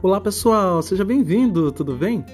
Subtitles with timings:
[0.00, 2.24] Olá pessoal, seja bem-vindo, tudo bem?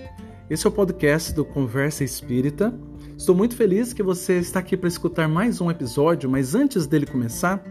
[0.50, 2.78] Esse é o podcast do Conversa Espírita.
[3.16, 7.06] Estou muito feliz que você está aqui para escutar mais um episódio, mas antes dele
[7.06, 7.64] começar,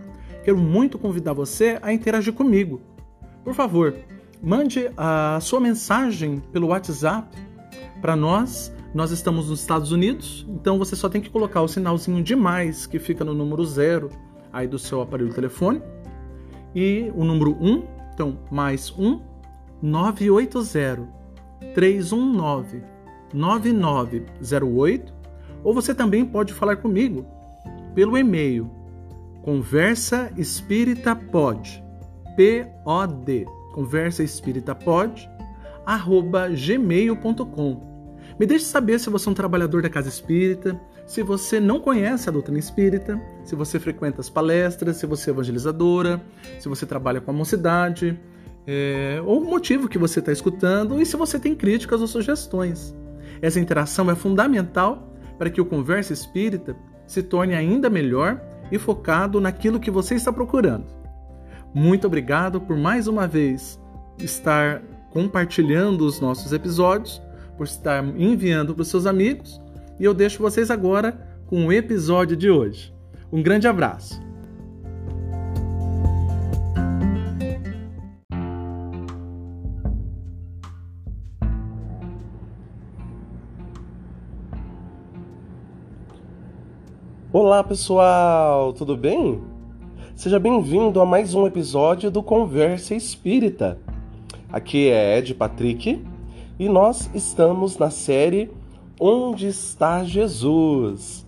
[0.44, 2.82] quero muito convidar você a interagir comigo.
[3.44, 3.96] Por favor,
[4.42, 7.38] mande a sua mensagem pelo WhatsApp
[8.02, 8.74] para nós.
[8.96, 12.88] Nós estamos nos Estados Unidos, então você só tem que colocar o sinalzinho de mais
[12.88, 14.10] que fica no número zero
[14.52, 15.84] aí do seu aparelho telefone
[16.74, 19.33] e o número 1, então mais 1
[19.84, 21.06] 980
[21.76, 22.82] 319
[23.34, 25.14] 9908
[25.62, 27.26] ou você também pode falar comigo
[27.94, 28.72] pelo e-mail
[29.42, 31.84] conversa espírita pod
[33.74, 35.30] conversa espírita pod
[35.86, 37.92] arroba gmail.com
[38.40, 42.30] me deixe saber se você é um trabalhador da casa espírita se você não conhece
[42.30, 46.22] a doutrina espírita se você frequenta as palestras se você é evangelizadora
[46.58, 48.18] se você trabalha com a mocidade
[48.66, 52.96] é, ou o motivo que você está escutando e se você tem críticas ou sugestões.
[53.42, 59.42] Essa interação é fundamental para que o Conversa Espírita se torne ainda melhor e focado
[59.42, 60.86] naquilo que você está procurando.
[61.74, 63.80] Muito obrigado por mais uma vez
[64.18, 67.22] estar compartilhando os nossos episódios,
[67.58, 69.62] por estar enviando para os seus amigos,
[70.00, 71.12] e eu deixo vocês agora
[71.46, 72.94] com o episódio de hoje.
[73.32, 74.23] Um grande abraço!
[87.34, 89.42] Olá pessoal, tudo bem?
[90.14, 93.80] Seja bem-vindo a mais um episódio do Conversa Espírita.
[94.52, 96.00] Aqui é Ed Patrick
[96.60, 98.52] e nós estamos na série
[99.00, 101.26] Onde está Jesus?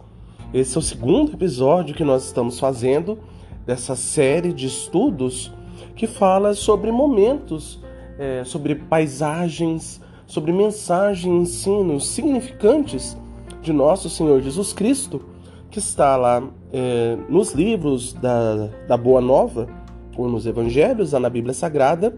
[0.54, 3.18] Esse é o segundo episódio que nós estamos fazendo
[3.66, 5.52] dessa série de estudos
[5.96, 7.82] que fala sobre momentos,
[8.20, 13.18] é, sobre paisagens, sobre mensagens, ensinos significantes
[13.64, 15.34] de nosso Senhor Jesus Cristo
[15.76, 16.42] que está lá
[16.72, 19.68] é, nos livros da, da Boa Nova,
[20.16, 22.16] ou nos Evangelhos, na Bíblia Sagrada,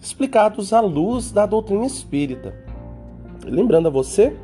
[0.00, 2.54] explicados à luz da doutrina espírita.
[3.44, 4.36] Lembrando a você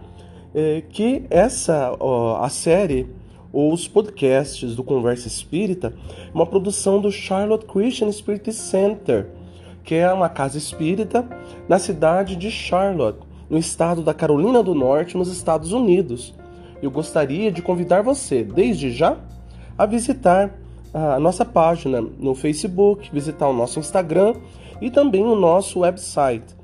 [0.53, 3.09] é, que essa ó, a série
[3.53, 5.95] ou os podcasts do Conversa Espírita
[6.27, 9.29] é uma produção do Charlotte Christian Spirit Center,
[9.85, 11.25] que é uma casa espírita
[11.69, 16.35] na cidade de Charlotte, no estado da Carolina do Norte, nos Estados Unidos
[16.83, 19.17] eu gostaria de convidar você, desde já,
[19.77, 20.55] a visitar
[20.93, 24.35] a nossa página no Facebook, visitar o nosso Instagram
[24.81, 26.57] e também o nosso website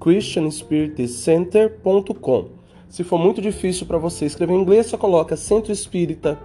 [0.00, 2.48] christianspiritcenter.com.
[2.88, 6.38] Se for muito difícil para você escrever em inglês, só coloca Centro Espírita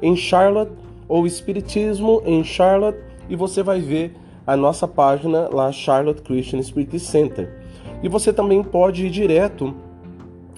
[0.00, 0.72] em Charlotte
[1.08, 2.98] ou Espiritismo em Charlotte
[3.28, 7.52] e você vai ver a nossa página lá, Charlotte Christian Spirit Center.
[8.02, 9.74] E você também pode ir direto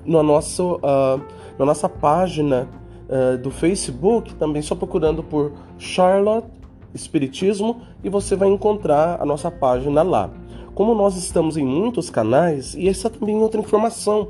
[0.05, 1.21] no nosso uh,
[1.59, 2.69] na nossa página
[3.09, 6.49] uh, do Facebook, também só procurando por Charlotte
[6.95, 10.31] Espiritismo e você vai encontrar a nossa página lá.
[10.75, 14.29] Como nós estamos em muitos canais, e essa também é outra informação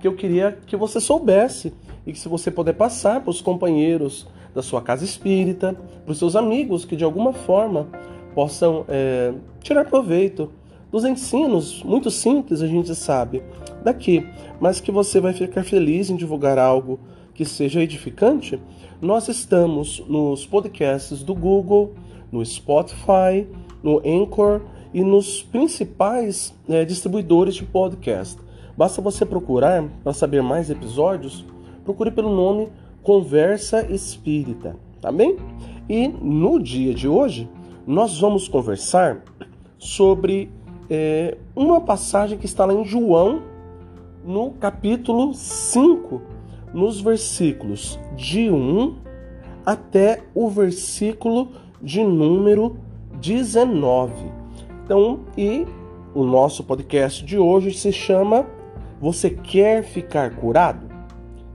[0.00, 1.72] que eu queria que você soubesse
[2.06, 6.18] e que se você puder passar para os companheiros da sua casa espírita, para os
[6.18, 7.86] seus amigos que de alguma forma
[8.34, 10.50] possam é, tirar proveito
[10.90, 13.42] dos ensinos muito simples, a gente sabe,
[13.84, 14.26] daqui,
[14.60, 16.98] mas que você vai ficar feliz em divulgar algo
[17.34, 18.60] que seja edificante,
[19.00, 21.94] nós estamos nos podcasts do Google,
[22.32, 23.46] no Spotify,
[23.82, 24.62] no Anchor
[24.92, 28.38] e nos principais é, distribuidores de podcast.
[28.76, 31.44] Basta você procurar para saber mais episódios,
[31.84, 32.68] procure pelo nome
[33.02, 35.36] Conversa Espírita, tá bem?
[35.88, 37.48] E no dia de hoje
[37.86, 39.22] nós vamos conversar
[39.78, 40.50] sobre
[40.90, 43.42] é, uma passagem que está lá em João,
[44.24, 46.20] no capítulo 5,
[46.72, 48.96] nos versículos de 1
[49.64, 51.48] até o versículo
[51.82, 52.76] de número
[53.20, 54.12] 19.
[54.84, 55.66] Então, e
[56.14, 58.46] o nosso podcast de hoje se chama
[59.00, 60.88] Você quer ficar curado?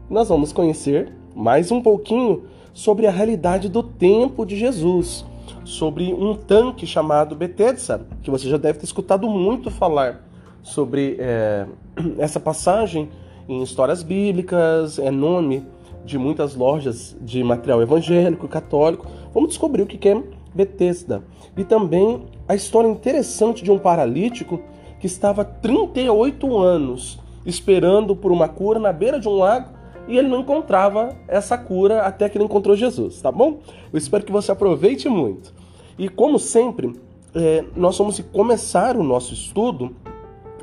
[0.09, 5.25] Nós vamos conhecer mais um pouquinho sobre a realidade do tempo de Jesus
[5.63, 10.23] sobre um tanque chamado Bethesda, que você já deve ter escutado muito falar
[10.61, 11.65] sobre é,
[12.17, 13.09] essa passagem
[13.47, 15.65] em histórias bíblicas, é nome
[16.05, 19.05] de muitas lojas de material evangélico, católico.
[19.33, 20.21] Vamos descobrir o que é
[20.53, 21.23] Bethesda.
[21.57, 24.61] E também a história interessante de um paralítico
[24.99, 29.69] que estava 38 anos esperando por uma cura na beira de um lago
[30.07, 33.59] e ele não encontrava essa cura até que ele encontrou Jesus, tá bom?
[33.91, 35.53] Eu espero que você aproveite muito.
[35.97, 36.93] E como sempre,
[37.33, 39.95] é, nós vamos começar o nosso estudo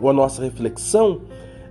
[0.00, 1.20] ou a nossa reflexão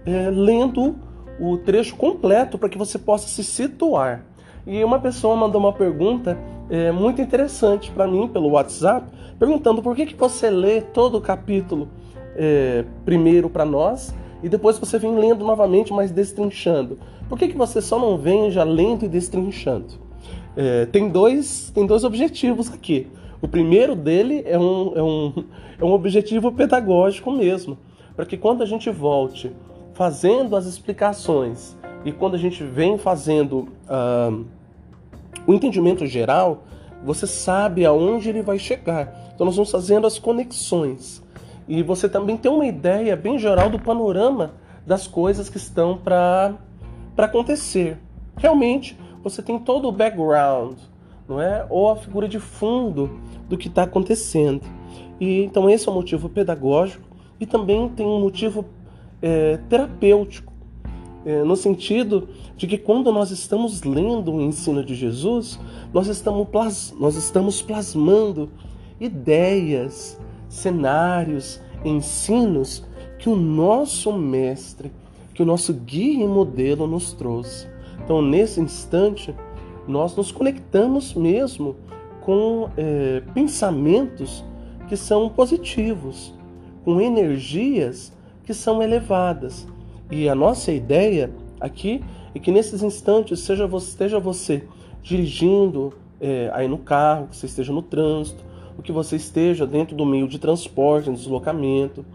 [0.05, 0.95] é, lendo
[1.39, 4.25] o trecho completo para que você possa se situar.
[4.65, 6.37] E uma pessoa mandou uma pergunta
[6.69, 9.07] é, muito interessante para mim pelo WhatsApp,
[9.37, 11.87] perguntando por que, que você lê todo o capítulo
[12.35, 16.97] é, primeiro para nós e depois você vem lendo novamente, mas destrinchando.
[17.27, 19.93] Por que, que você só não vem já lendo e destrinchando?
[20.55, 23.07] É, tem, dois, tem dois objetivos aqui.
[23.41, 25.33] O primeiro dele é um, é um,
[25.79, 27.77] é um objetivo pedagógico mesmo,
[28.15, 29.51] para que quando a gente volte
[29.93, 34.45] fazendo as explicações e quando a gente vem fazendo uh,
[35.45, 36.63] o entendimento geral,
[37.03, 39.31] você sabe aonde ele vai chegar.
[39.33, 41.23] Então nós vamos fazendo as conexões
[41.69, 44.55] e você também tem uma ideia bem geral do panorama
[44.87, 46.57] das coisas que estão para
[47.15, 47.99] acontecer.
[48.35, 50.77] Realmente, você tem todo o background,
[51.27, 51.67] não é?
[51.69, 54.63] Ou a figura de fundo do que está acontecendo.
[55.19, 57.03] E então esse é o motivo pedagógico
[57.39, 58.65] e também tem um motivo
[59.21, 60.51] é, terapêutico,
[61.23, 65.59] é, no sentido de que quando nós estamos lendo o ensino de Jesus,
[65.93, 66.47] nós estamos,
[66.99, 68.49] nós estamos plasmando
[68.99, 70.19] ideias,
[70.49, 72.83] cenários, ensinos
[73.17, 74.91] que o nosso mestre,
[75.33, 77.67] que o nosso guia e modelo nos trouxe.
[78.03, 79.33] Então, nesse instante,
[79.87, 81.75] nós nos conectamos mesmo
[82.21, 84.43] com é, pensamentos
[84.87, 86.33] que são positivos,
[86.83, 88.11] com energias
[88.43, 89.67] que são elevadas.
[90.11, 92.03] E a nossa ideia aqui
[92.33, 94.63] é que nesses instantes, seja você, esteja você
[95.01, 98.43] dirigindo é, aí no carro, que você esteja no trânsito,
[98.79, 102.05] ou que você esteja dentro do meio de transporte, de deslocamento,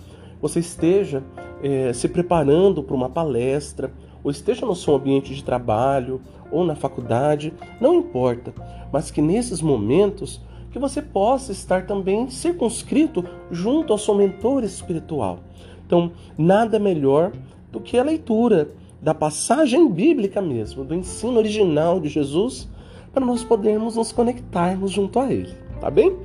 [0.40, 1.22] você esteja
[1.62, 6.74] é, se preparando para uma palestra, ou esteja no seu ambiente de trabalho, ou na
[6.74, 8.54] faculdade, não importa,
[8.90, 10.40] mas que nesses momentos
[10.70, 15.40] que você possa estar também circunscrito junto ao seu mentor espiritual.
[15.86, 17.32] Então, nada melhor
[17.70, 18.70] do que a leitura
[19.02, 22.70] da passagem bíblica mesmo, do ensino original de Jesus,
[23.12, 26.16] para nós podermos nos conectarmos junto a ele, tá bem?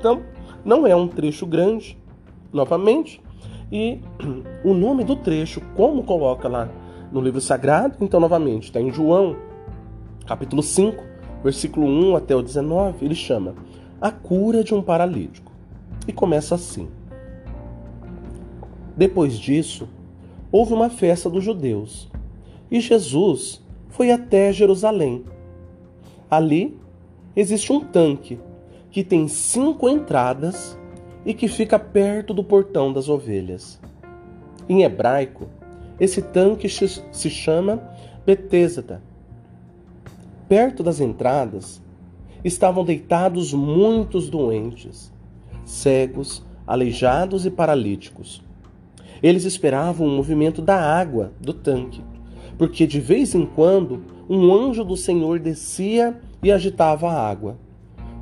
[0.00, 0.22] Então,
[0.64, 1.98] não é um trecho grande,
[2.50, 3.22] novamente,
[3.70, 4.00] e
[4.64, 6.70] o nome do trecho, como coloca lá
[7.12, 9.36] no livro sagrado, então, novamente, está em João,
[10.26, 11.04] capítulo 5,
[11.44, 13.54] versículo 1 até o 19, ele chama
[14.00, 15.52] A Cura de um Paralítico.
[16.08, 16.88] E começa assim.
[18.96, 19.86] Depois disso,
[20.50, 22.10] houve uma festa dos judeus
[22.70, 25.24] e Jesus foi até Jerusalém.
[26.30, 26.78] Ali
[27.36, 28.38] existe um tanque
[28.90, 30.78] que tem cinco entradas
[31.24, 33.80] e que fica perto do portão das ovelhas.
[34.68, 35.48] Em hebraico,
[35.98, 37.82] esse tanque se chama
[38.24, 39.02] Betesda.
[40.48, 41.82] Perto das entradas
[42.42, 45.12] estavam deitados muitos doentes,
[45.64, 48.42] cegos, aleijados e paralíticos.
[49.22, 52.02] Eles esperavam o movimento da água do tanque,
[52.56, 57.58] porque de vez em quando um anjo do Senhor descia e agitava a água.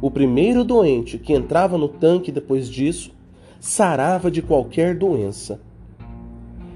[0.01, 3.13] O primeiro doente que entrava no tanque depois disso
[3.59, 5.61] sarava de qualquer doença.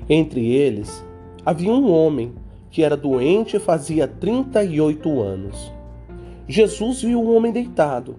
[0.08, 1.04] Entre eles
[1.44, 2.32] havia um homem
[2.70, 5.72] que era doente fazia 38 anos.
[6.48, 8.16] Jesus viu o homem deitado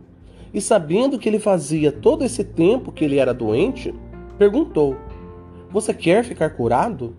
[0.53, 3.93] e, sabendo que ele fazia todo esse tempo que ele era doente,
[4.38, 4.95] perguntou:
[5.74, 7.15] você quer ficar curado?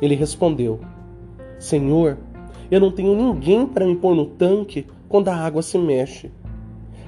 [0.00, 0.78] Ele respondeu:
[1.58, 2.16] Senhor,
[2.70, 6.30] eu não tenho ninguém para me pôr no tanque quando a água se mexe.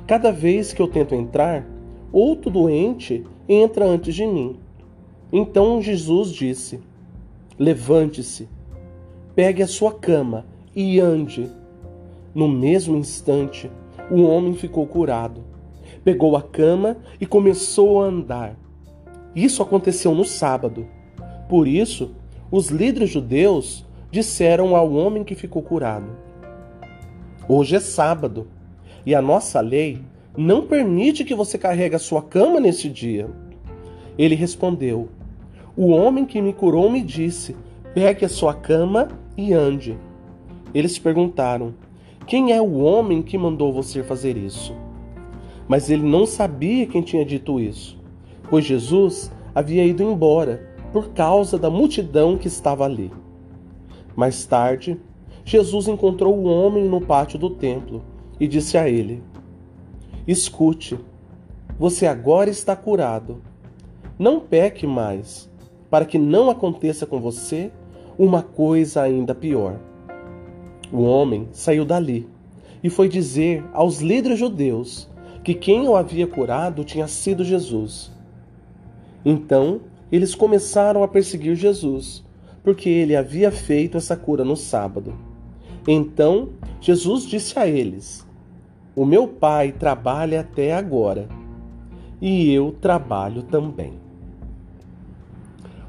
[0.07, 1.67] Cada vez que eu tento entrar,
[2.13, 4.57] outro doente entra antes de mim.
[5.33, 6.81] Então Jesus disse:
[7.59, 8.49] Levante-se,
[9.35, 11.51] pegue a sua cama e ande.
[12.33, 13.69] No mesmo instante,
[14.09, 15.43] o homem ficou curado.
[16.05, 18.57] Pegou a cama e começou a andar.
[19.35, 20.87] Isso aconteceu no sábado.
[21.49, 22.13] Por isso,
[22.49, 26.07] os líderes judeus disseram ao homem que ficou curado:
[27.49, 28.47] Hoje é sábado
[29.07, 30.03] e a nossa lei
[30.37, 33.31] não permite que você carregue a sua cama nesse dia.
[34.19, 35.09] Ele respondeu:
[35.75, 37.57] O homem que me curou me disse:
[37.95, 39.97] Pegue a sua cama e ande.
[40.75, 41.73] Eles perguntaram:
[42.27, 44.75] Quem é o homem que mandou você fazer isso?
[45.69, 47.97] Mas ele não sabia quem tinha dito isso
[48.49, 53.11] pois Jesus havia ido embora por causa da multidão que estava ali.
[54.15, 54.99] Mais tarde,
[55.45, 58.03] Jesus encontrou o homem no pátio do templo
[58.38, 59.23] e disse a ele:
[60.26, 60.99] Escute,
[61.78, 63.43] você agora está curado.
[64.19, 65.50] Não peque mais,
[65.90, 67.71] para que não aconteça com você
[68.19, 69.78] uma coisa ainda pior.
[70.93, 72.28] O homem saiu dali
[72.83, 75.09] e foi dizer aos líderes judeus
[75.45, 78.11] que quem o havia curado tinha sido Jesus.
[79.25, 82.25] Então eles começaram a perseguir Jesus,
[82.64, 85.14] porque ele havia feito essa cura no sábado.
[85.87, 86.50] Então
[86.81, 88.25] Jesus disse a eles:
[88.97, 91.29] O meu pai trabalha até agora,
[92.19, 93.93] e eu trabalho também.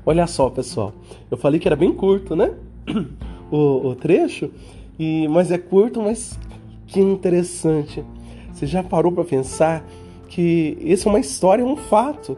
[0.05, 0.93] Olha só, pessoal,
[1.31, 2.53] eu falei que era bem curto, né?
[3.49, 4.51] O, o trecho,
[4.99, 6.37] e mas é curto, mas
[6.85, 8.03] que interessante.
[8.51, 9.87] Você já parou para pensar
[10.27, 12.37] que isso é uma história, um fato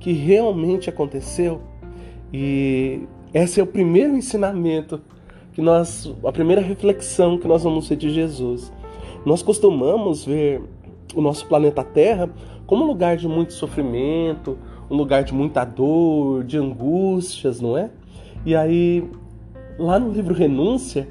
[0.00, 1.60] que realmente aconteceu?
[2.32, 3.02] E
[3.34, 4.98] esse é o primeiro ensinamento
[5.52, 8.72] que nós, a primeira reflexão que nós vamos ter de Jesus.
[9.26, 10.62] Nós costumamos ver
[11.12, 12.30] o nosso planeta Terra
[12.64, 14.56] como um lugar de muito sofrimento,
[14.88, 17.90] um lugar de muita dor, de angústias, não é?
[18.44, 19.04] E aí,
[19.80, 21.08] lá no livro Renúncia,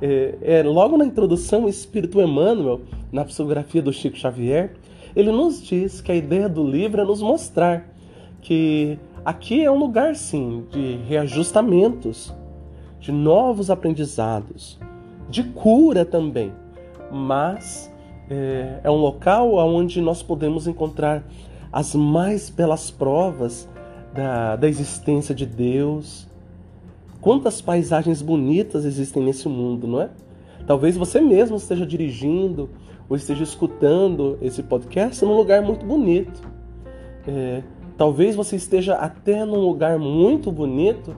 [0.00, 2.80] é, é, logo na introdução, o Espírito Emmanuel,
[3.12, 4.72] na psicografia do Chico Xavier,
[5.14, 7.92] ele nos diz que a ideia do livro é nos mostrar
[8.40, 12.34] que aqui é um lugar, sim, de reajustamentos,
[12.98, 14.80] de novos aprendizados,
[15.28, 16.52] de cura também,
[17.10, 17.92] mas
[18.28, 21.24] é, é um local onde nós podemos encontrar
[21.72, 23.68] as mais belas provas
[24.14, 26.30] da, da existência de Deus,
[27.20, 30.08] Quantas paisagens bonitas existem nesse mundo, não é?
[30.66, 32.70] Talvez você mesmo esteja dirigindo
[33.08, 36.40] ou esteja escutando esse podcast num lugar muito bonito.
[37.28, 37.62] É,
[37.98, 41.14] talvez você esteja até num lugar muito bonito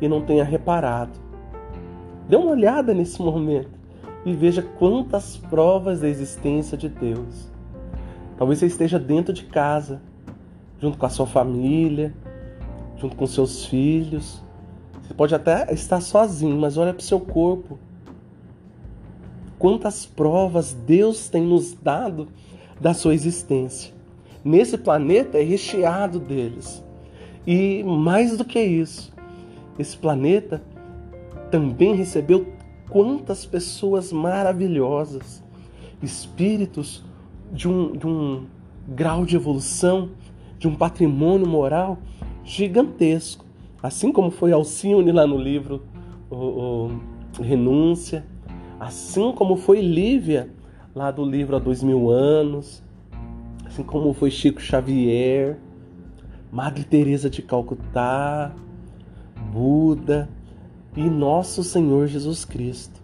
[0.00, 1.16] e não tenha reparado.
[2.28, 3.75] Dê uma olhada nesse momento
[4.26, 7.48] e veja quantas provas da existência de Deus.
[8.36, 10.02] Talvez você esteja dentro de casa,
[10.80, 12.12] junto com a sua família,
[12.96, 14.42] junto com seus filhos,
[15.00, 17.78] você pode até estar sozinho, mas olha para o seu corpo.
[19.60, 22.26] Quantas provas Deus tem nos dado
[22.80, 23.94] da sua existência.
[24.44, 26.84] Nesse planeta é recheado deles.
[27.46, 29.12] E mais do que isso,
[29.78, 30.60] esse planeta
[31.48, 32.55] também recebeu
[32.88, 35.42] quantas pessoas maravilhosas,
[36.02, 37.04] espíritos
[37.52, 38.46] de um, de um
[38.88, 40.10] grau de evolução,
[40.58, 41.98] de um patrimônio moral
[42.44, 43.44] gigantesco.
[43.82, 45.82] Assim como foi Alcione lá no livro
[46.30, 46.90] o,
[47.38, 48.24] o Renúncia,
[48.80, 50.50] assim como foi Lívia
[50.94, 52.82] lá do livro Há Dois Mil Anos,
[53.64, 55.58] assim como foi Chico Xavier,
[56.50, 58.54] Madre Teresa de Calcutá,
[59.52, 60.28] Buda
[60.96, 63.00] e nosso Senhor Jesus Cristo.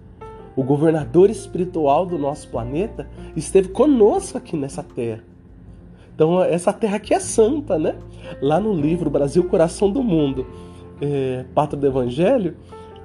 [0.56, 5.22] O governador espiritual do nosso planeta esteve conosco aqui nessa terra.
[6.14, 7.96] Então, essa terra aqui é santa, né?
[8.40, 10.46] Lá no livro Brasil, Coração do Mundo,
[11.00, 12.56] é, Pátria do Evangelho,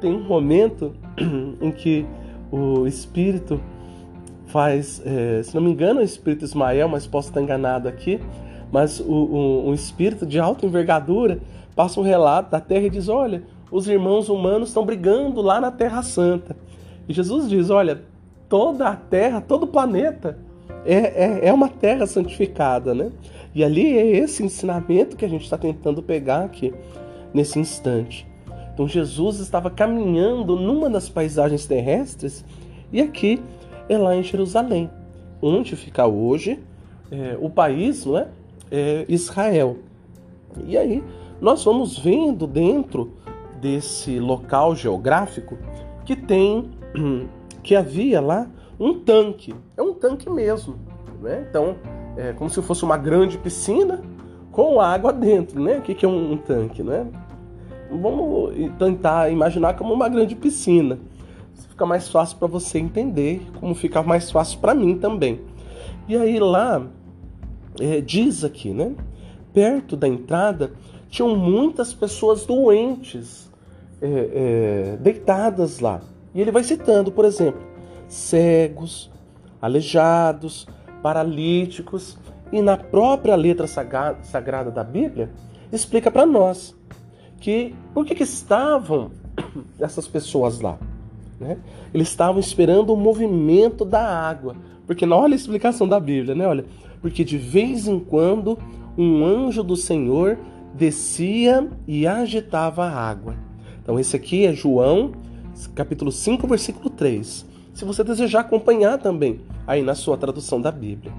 [0.01, 0.93] tem um momento
[1.61, 2.05] em que
[2.51, 3.59] o Espírito
[4.47, 8.19] faz, é, se não me engano, o Espírito Ismael, mas posso estar enganado aqui,
[8.71, 11.39] mas o, o, o Espírito de alta envergadura
[11.75, 15.71] passa um relato da terra e diz: Olha, os irmãos humanos estão brigando lá na
[15.71, 16.55] Terra Santa.
[17.07, 18.01] E Jesus diz: Olha,
[18.47, 20.37] toda a terra, todo o planeta
[20.85, 23.11] é, é, é uma terra santificada, né?
[23.53, 26.73] E ali é esse ensinamento que a gente está tentando pegar aqui
[27.33, 28.27] nesse instante.
[28.73, 32.45] Então Jesus estava caminhando numa das paisagens terrestres
[32.93, 33.41] e aqui
[33.89, 34.89] é lá em Jerusalém,
[35.41, 36.59] onde fica hoje
[37.11, 38.27] é, o país, não é?
[38.69, 39.05] é?
[39.09, 39.77] Israel.
[40.67, 41.03] E aí
[41.41, 43.13] nós vamos vendo dentro
[43.59, 45.57] desse local geográfico
[46.05, 46.71] que tem
[47.63, 48.47] que havia lá
[48.79, 50.75] um tanque, é um tanque mesmo,
[51.21, 51.45] né?
[51.49, 51.75] Então
[52.15, 54.01] é como se fosse uma grande piscina
[54.51, 55.77] com água dentro, né?
[55.77, 57.07] O que é um, um tanque, né?
[57.89, 60.99] Vamos tentar imaginar como uma grande piscina.
[61.69, 65.41] Fica mais fácil para você entender, como fica mais fácil para mim também.
[66.07, 66.85] E aí lá
[67.79, 68.95] é, diz aqui, né?
[69.53, 70.71] Perto da entrada
[71.09, 73.46] tinham muitas pessoas doentes
[74.01, 76.01] é, é, deitadas lá.
[76.33, 77.61] E ele vai citando, por exemplo,
[78.07, 79.11] cegos,
[79.61, 80.67] aleijados,
[81.01, 82.17] paralíticos
[82.51, 85.29] e na própria letra sagrada da Bíblia
[85.71, 86.75] explica para nós
[87.39, 89.11] que por que, que estavam
[89.79, 90.77] essas pessoas lá?
[91.39, 91.57] Né?
[91.93, 96.47] Eles estavam esperando o movimento da água, porque olha a explicação da Bíblia, né?
[96.47, 96.65] Olha,
[97.01, 98.57] porque de vez em quando
[98.97, 100.37] um anjo do Senhor
[100.73, 103.46] descia e agitava a água.
[103.87, 105.13] Então esse aqui é João,
[105.73, 107.45] capítulo 5, versículo 3.
[107.73, 111.13] Se você desejar acompanhar também aí na sua tradução da Bíblia.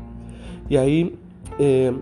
[0.69, 1.19] E aí,
[1.59, 1.95] é,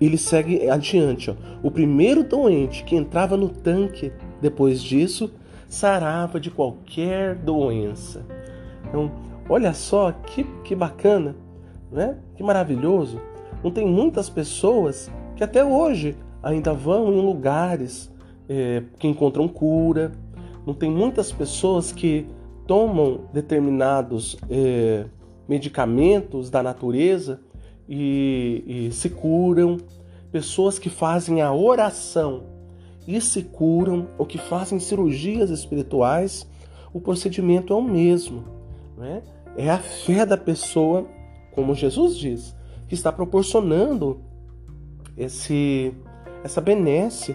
[0.00, 1.32] ele segue adiante.
[1.32, 1.34] Ó.
[1.64, 5.32] O primeiro doente que entrava no tanque depois disso
[5.68, 8.24] sarava de qualquer doença.
[8.88, 9.10] Então,
[9.48, 11.34] olha só que, que bacana,
[11.90, 12.16] né?
[12.36, 13.20] que maravilhoso.
[13.64, 18.16] Não tem muitas pessoas que até hoje ainda vão em lugares
[18.48, 20.12] é, que encontram cura.
[20.66, 22.26] Não tem muitas pessoas que
[22.66, 25.06] tomam determinados é,
[25.48, 27.40] medicamentos da natureza
[27.88, 29.78] e, e se curam.
[30.30, 32.42] Pessoas que fazem a oração
[33.06, 36.46] e se curam, ou que fazem cirurgias espirituais,
[36.92, 38.44] o procedimento é o mesmo.
[38.98, 39.22] Né?
[39.56, 41.06] É a fé da pessoa,
[41.54, 42.54] como Jesus diz,
[42.86, 44.20] que está proporcionando
[45.16, 45.94] esse,
[46.44, 47.34] essa benesse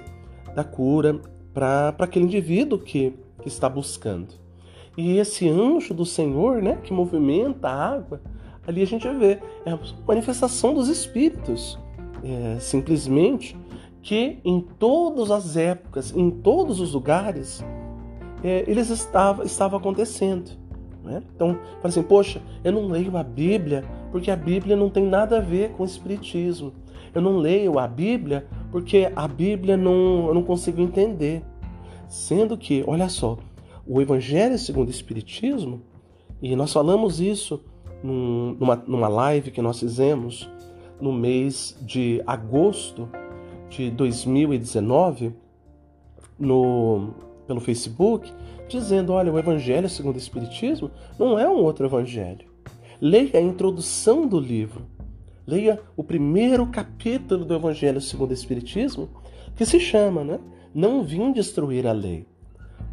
[0.55, 1.19] da cura
[1.53, 4.33] para aquele indivíduo que, que está buscando.
[4.97, 8.21] E esse anjo do Senhor, né, que movimenta a água,
[8.65, 11.79] ali a gente vê é a manifestação dos espíritos.
[12.23, 13.57] É, simplesmente
[14.01, 17.63] que em todas as épocas, em todos os lugares,
[18.43, 20.51] é, eles estava, estava acontecendo.
[21.03, 21.21] Né?
[21.35, 25.37] Então, fala assim, poxa, eu não leio a Bíblia porque a Bíblia não tem nada
[25.37, 26.73] a ver com o Espiritismo.
[27.13, 31.43] Eu não leio a Bíblia porque a Bíblia não, eu não consigo entender.
[32.09, 33.37] Sendo que, olha só,
[33.85, 35.83] o Evangelho segundo o Espiritismo,
[36.41, 37.63] e nós falamos isso
[38.03, 40.49] num, numa, numa live que nós fizemos
[40.99, 43.07] no mês de agosto
[43.69, 45.35] de 2019,
[46.39, 47.13] no,
[47.45, 48.33] pelo Facebook,
[48.67, 50.89] dizendo: olha, o Evangelho segundo o Espiritismo
[51.19, 52.47] não é um outro Evangelho.
[52.99, 54.87] Leia a introdução do livro.
[55.45, 59.09] Leia o primeiro capítulo do Evangelho segundo o Espiritismo,
[59.57, 60.39] que se chama, né?
[60.73, 62.25] Não vim destruir a lei.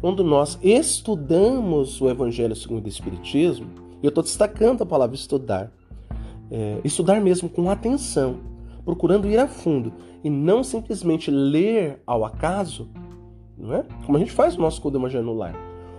[0.01, 3.67] Quando nós estudamos o Evangelho segundo o Espiritismo,
[4.03, 5.71] eu estou destacando a palavra estudar,
[6.51, 8.41] é, estudar mesmo com atenção,
[8.83, 12.89] procurando ir a fundo e não simplesmente ler ao acaso,
[13.57, 13.85] não é?
[14.05, 15.55] Como a gente faz o nosso culto do Evangelho no lar.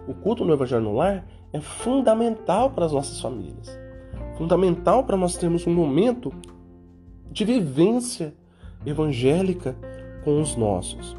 [0.07, 3.82] O culto no Evangelho no lar é fundamental para as nossas famílias
[4.37, 6.33] fundamental para nós termos um momento
[7.31, 8.35] de vivência
[8.85, 9.77] evangélica
[10.25, 11.17] com os nossos.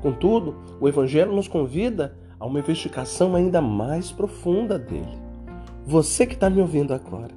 [0.00, 5.18] Contudo, o Evangelho nos convida a uma investigação ainda mais profunda dele.
[5.84, 7.34] Você que está me ouvindo agora,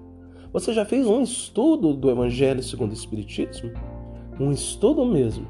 [0.51, 3.71] você já fez um estudo do Evangelho segundo o Espiritismo?
[4.39, 5.47] Um estudo mesmo,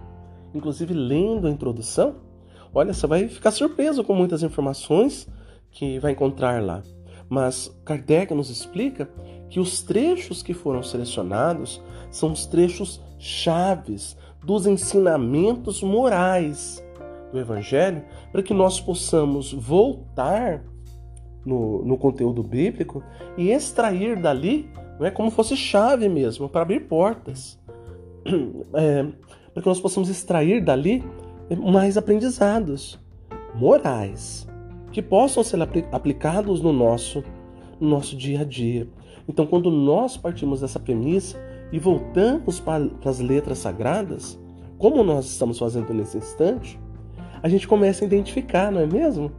[0.53, 2.15] inclusive lendo a introdução?
[2.73, 5.27] Olha, você vai ficar surpreso com muitas informações
[5.69, 6.81] que vai encontrar lá.
[7.29, 9.09] Mas Kardec nos explica
[9.53, 16.83] que os trechos que foram selecionados são os trechos chaves dos ensinamentos morais
[17.31, 20.63] do Evangelho para que nós possamos voltar
[21.45, 23.03] no, no conteúdo bíblico
[23.37, 24.67] e extrair dali,
[24.99, 27.59] não é como fosse chave mesmo, para abrir portas.
[28.73, 29.05] É,
[29.53, 31.03] para que nós possamos extrair dali
[31.63, 32.99] mais aprendizados
[33.53, 34.47] morais
[34.91, 35.59] que possam ser
[35.91, 37.23] aplicados no nosso,
[37.79, 38.87] no nosso dia a dia.
[39.27, 41.39] Então, quando nós partimos dessa premissa
[41.71, 44.39] e voltamos para, as letras sagradas,
[44.77, 46.79] como nós estamos fazendo nesse instante,
[47.41, 49.31] a gente começa a identificar, não é mesmo?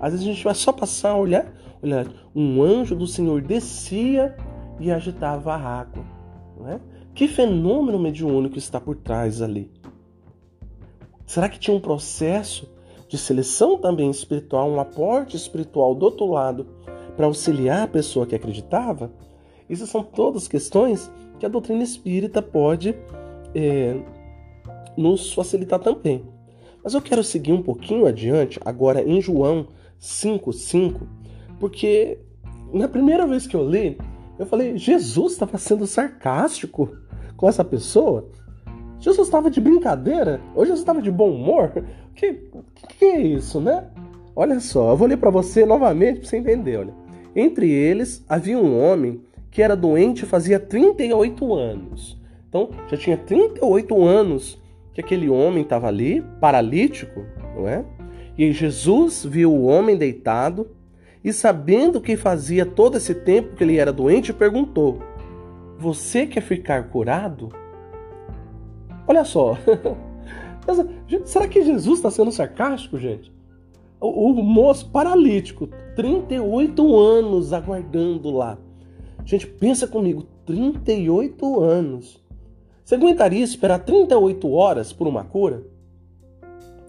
[0.00, 4.36] Às vezes a gente vai só passar a olhar, olhar, um anjo do Senhor descia
[4.78, 6.04] e agitava a água.
[6.56, 6.80] Não é?
[7.14, 9.70] Que fenômeno mediúnico está por trás ali?
[11.24, 12.68] Será que tinha um processo
[13.08, 16.66] de seleção também espiritual, um aporte espiritual do outro lado
[17.16, 19.10] para auxiliar a pessoa que acreditava,
[19.68, 22.94] isso são todas questões que a doutrina espírita pode
[23.54, 23.96] é,
[24.96, 26.24] nos facilitar também.
[26.82, 29.66] Mas eu quero seguir um pouquinho adiante, agora em João
[30.00, 31.00] 5,5,
[31.58, 32.18] porque
[32.72, 33.98] na primeira vez que eu li,
[34.38, 36.96] eu falei: Jesus estava sendo sarcástico
[37.36, 38.28] com essa pessoa?
[38.98, 40.40] Jesus estava de brincadeira?
[40.54, 41.72] Ou Jesus estava de bom humor?
[42.14, 42.48] Que,
[42.98, 43.84] que, é isso, né?
[44.34, 46.78] Olha só, eu vou ler para você novamente para você entender.
[46.78, 47.05] Olha.
[47.36, 49.20] Entre eles havia um homem
[49.50, 52.18] que era doente fazia 38 anos.
[52.48, 54.58] Então, já tinha 38 anos
[54.94, 57.84] que aquele homem estava ali, paralítico, não é?
[58.38, 60.70] E Jesus viu o homem deitado
[61.22, 65.02] e, sabendo que fazia todo esse tempo que ele era doente, perguntou:
[65.78, 67.50] Você quer ficar curado?
[69.06, 69.58] Olha só.
[71.24, 73.35] Será que Jesus está sendo sarcástico, gente?
[74.00, 78.58] O, o moço paralítico, 38 anos aguardando lá.
[79.24, 82.22] Gente, pensa comigo, 38 anos.
[82.84, 85.64] Você aguentaria esperar 38 horas por uma cura?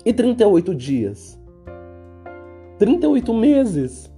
[0.05, 1.41] E 38 dias?
[2.77, 4.13] 38 meses?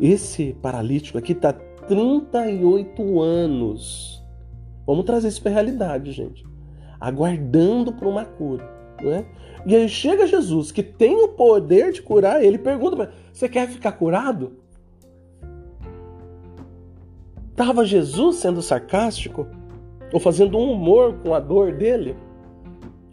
[0.00, 4.22] Esse paralítico aqui está 38 anos.
[4.86, 6.44] Vamos trazer isso para a realidade, gente.
[7.00, 8.68] Aguardando por uma cura.
[9.02, 9.24] Não é?
[9.66, 13.92] E aí chega Jesus, que tem o poder de curar, ele pergunta: Você quer ficar
[13.92, 14.52] curado?
[17.50, 19.48] Estava Jesus sendo sarcástico?
[20.12, 22.16] Ou fazendo um humor com a dor dele?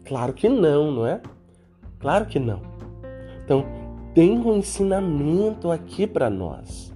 [0.05, 1.21] Claro que não, não é?
[1.97, 2.61] Claro que não.
[3.43, 3.65] Então,
[4.13, 6.93] tem um ensinamento aqui para nós.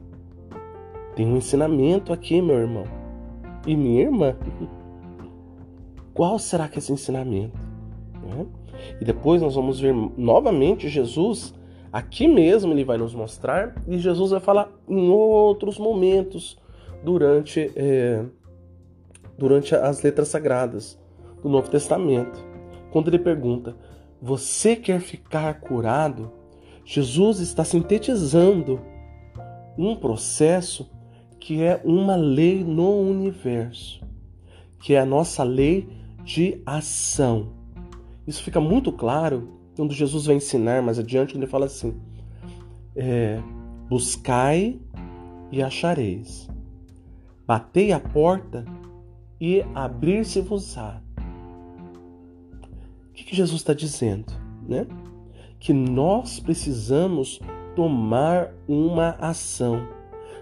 [1.15, 2.84] Tem um ensinamento aqui, meu irmão.
[3.65, 4.36] E minha irmã.
[6.13, 7.58] Qual será que é esse ensinamento?
[8.22, 8.46] Né?
[9.00, 11.54] E depois nós vamos ver novamente Jesus,
[11.92, 16.58] aqui mesmo ele vai nos mostrar, e Jesus vai falar em outros momentos
[17.04, 18.24] durante, é,
[19.38, 21.00] durante as letras sagradas
[21.42, 22.44] do Novo Testamento.
[22.92, 23.76] Quando ele pergunta:
[24.22, 26.32] Você quer ficar curado?
[26.84, 28.80] Jesus está sintetizando
[29.78, 30.90] um processo
[31.40, 34.02] que é uma lei no universo,
[34.80, 35.88] que é a nossa lei
[36.24, 37.57] de ação.
[38.28, 41.96] Isso fica muito claro quando Jesus vai ensinar mais adiante, ele fala assim:
[42.96, 43.40] é,
[43.88, 44.80] buscai
[45.52, 46.50] e achareis,
[47.46, 48.66] batei a porta
[49.40, 51.02] e abrir-se-vos-á.
[53.10, 54.34] O que, que Jesus está dizendo?
[54.68, 54.86] Né?
[55.60, 57.40] Que nós precisamos
[57.76, 59.88] tomar uma ação,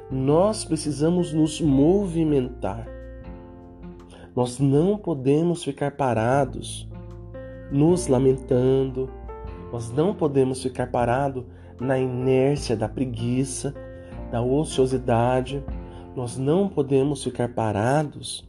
[0.10, 2.88] nós precisamos nos movimentar.
[4.36, 6.90] Nós não podemos ficar parados
[7.72, 9.10] nos lamentando,
[9.72, 11.44] nós não podemos ficar parados
[11.80, 13.74] na inércia da preguiça,
[14.32, 15.64] da ociosidade,
[16.16, 18.48] nós não podemos ficar parados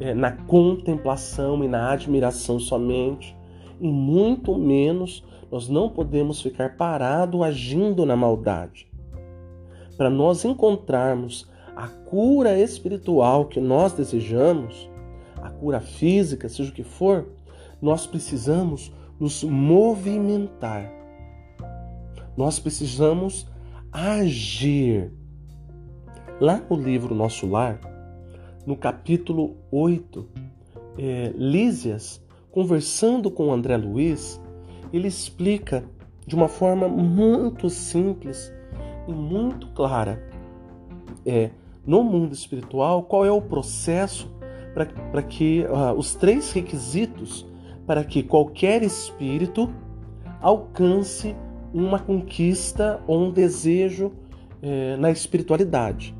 [0.00, 3.36] é, na contemplação e na admiração somente,
[3.80, 8.90] e muito menos nós não podemos ficar parados agindo na maldade.
[9.96, 14.90] Para nós encontrarmos a cura espiritual que nós desejamos,
[15.42, 17.26] a cura física, seja o que for,
[17.82, 20.90] nós precisamos nos movimentar.
[22.36, 23.46] Nós precisamos
[23.90, 25.12] agir.
[26.40, 27.80] Lá no livro Nosso Lar,
[28.64, 30.28] no capítulo 8,
[30.98, 34.40] é, Lísias, conversando com André Luiz,
[34.92, 35.84] ele explica
[36.26, 38.52] de uma forma muito simples
[39.08, 40.22] e muito clara
[41.26, 41.50] é,
[41.84, 44.30] no mundo espiritual qual é o processo
[44.72, 47.46] para que uh, os três requisitos
[47.86, 49.68] para que qualquer espírito
[50.40, 51.34] alcance
[51.72, 54.12] uma conquista ou um desejo
[54.60, 56.14] é, na espiritualidade.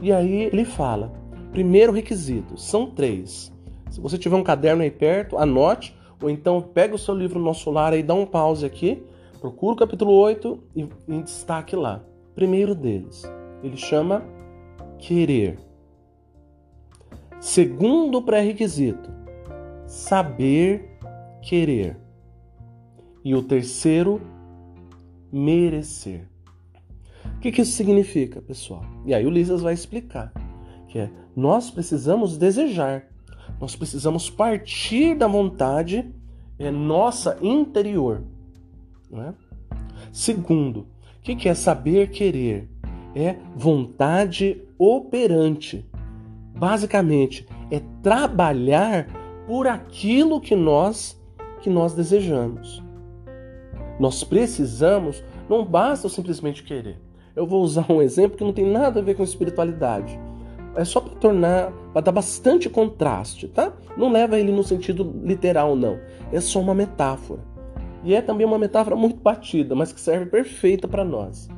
[0.00, 1.12] E aí ele fala:
[1.52, 3.52] primeiro requisito, são três.
[3.90, 7.44] Se você tiver um caderno aí perto, anote, ou então pega o seu livro no
[7.44, 9.02] nosso lar e dá um pause aqui,
[9.40, 12.02] procura o capítulo 8 e, e destaque lá.
[12.34, 13.22] Primeiro deles,
[13.62, 14.24] ele chama
[14.98, 15.58] querer.
[17.38, 19.10] Segundo pré-requisito,
[19.86, 20.93] saber
[21.44, 21.96] querer.
[23.22, 24.20] E o terceiro,
[25.32, 26.26] merecer.
[27.36, 28.84] O que, que isso significa, pessoal?
[29.04, 30.32] E aí o Lisas vai explicar.
[30.88, 33.06] Que é, nós precisamos desejar.
[33.60, 36.10] Nós precisamos partir da vontade
[36.58, 38.22] é, nossa interior.
[39.12, 39.32] É?
[40.12, 40.86] Segundo, o
[41.22, 42.68] que, que é saber querer?
[43.14, 45.84] É vontade operante.
[46.56, 49.06] Basicamente, é trabalhar
[49.46, 51.20] por aquilo que nós
[51.64, 52.82] que nós desejamos.
[53.98, 57.00] Nós precisamos, não basta simplesmente querer.
[57.34, 60.20] Eu vou usar um exemplo que não tem nada a ver com espiritualidade.
[60.76, 63.72] É só para tornar, para dar bastante contraste, tá?
[63.96, 65.98] Não leva ele no sentido literal, não.
[66.30, 67.40] É só uma metáfora.
[68.04, 71.48] E é também uma metáfora muito batida, mas que serve perfeita para nós.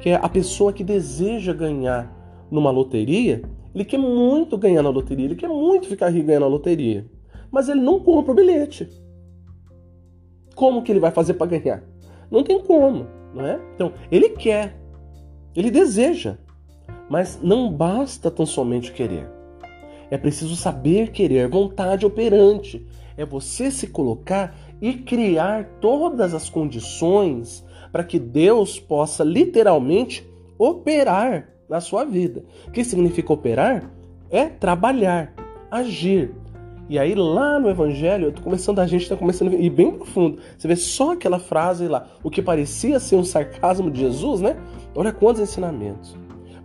[0.00, 2.10] Que é a pessoa que deseja ganhar
[2.50, 3.42] numa loteria,
[3.74, 7.04] ele quer muito ganhar na loteria, ele quer muito ficar rico ganhando na loteria,
[7.50, 9.01] mas ele não compra o bilhete.
[10.54, 11.82] Como que ele vai fazer para ganhar?
[12.30, 13.60] Não tem como, não é?
[13.74, 14.76] Então, ele quer,
[15.54, 16.38] ele deseja,
[17.08, 19.28] mas não basta tão somente querer.
[20.10, 22.86] É preciso saber querer, vontade operante.
[23.16, 30.26] É você se colocar e criar todas as condições para que Deus possa literalmente
[30.58, 32.44] operar na sua vida.
[32.66, 33.90] O que significa operar?
[34.30, 35.32] É trabalhar,
[35.70, 36.34] agir,
[36.88, 39.92] e aí lá no Evangelho, eu tô começando, a gente está começando a ir bem
[39.92, 40.38] profundo.
[40.58, 44.56] Você vê só aquela frase lá, o que parecia ser um sarcasmo de Jesus, né?
[44.94, 46.16] Olha quantos ensinamentos.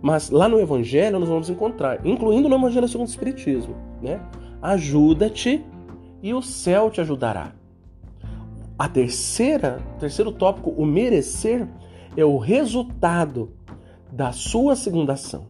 [0.02, 4.20] Mas lá no Evangelho nós vamos encontrar, incluindo no Evangelho segundo o Espiritismo, né?
[4.60, 5.64] Ajuda-te
[6.22, 7.52] e o céu te ajudará.
[8.78, 11.66] A terceira, terceiro tópico, o merecer,
[12.16, 13.50] é o resultado
[14.10, 15.46] da sua segunda ação.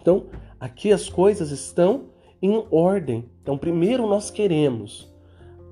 [0.00, 0.26] Então,
[0.58, 2.09] aqui as coisas estão
[2.42, 3.24] em ordem.
[3.42, 5.12] Então, primeiro nós queremos.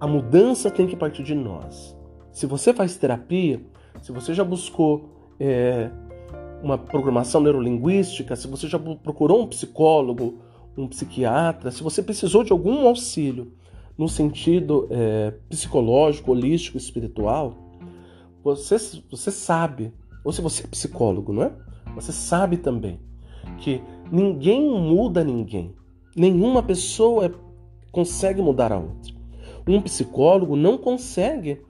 [0.00, 1.96] A mudança tem que partir de nós.
[2.32, 3.60] Se você faz terapia,
[4.00, 5.90] se você já buscou é,
[6.62, 10.38] uma programação neurolinguística, se você já procurou um psicólogo,
[10.76, 13.52] um psiquiatra, se você precisou de algum auxílio
[13.96, 17.54] no sentido é, psicológico, holístico, espiritual,
[18.42, 18.76] você,
[19.10, 19.92] você sabe,
[20.24, 21.52] ou se você é psicólogo, não é?
[21.96, 23.00] Você sabe também
[23.58, 25.74] que ninguém muda ninguém.
[26.16, 27.30] Nenhuma pessoa é,
[27.92, 29.14] consegue mudar a outra.
[29.66, 31.60] Um psicólogo não consegue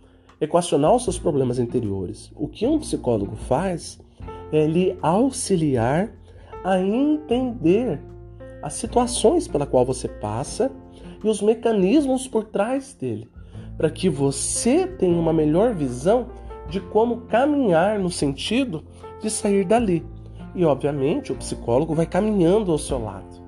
[0.41, 2.31] equacionar os seus problemas interiores.
[2.37, 3.99] O que um psicólogo faz
[4.53, 6.13] é lhe auxiliar
[6.65, 8.01] a entender
[8.63, 10.71] as situações pela qual você passa
[11.23, 13.29] e os mecanismos por trás dele,
[13.77, 16.29] para que você tenha uma melhor visão
[16.69, 18.85] de como caminhar no sentido
[19.21, 20.05] de sair dali.
[20.55, 23.48] E obviamente o psicólogo vai caminhando ao seu lado.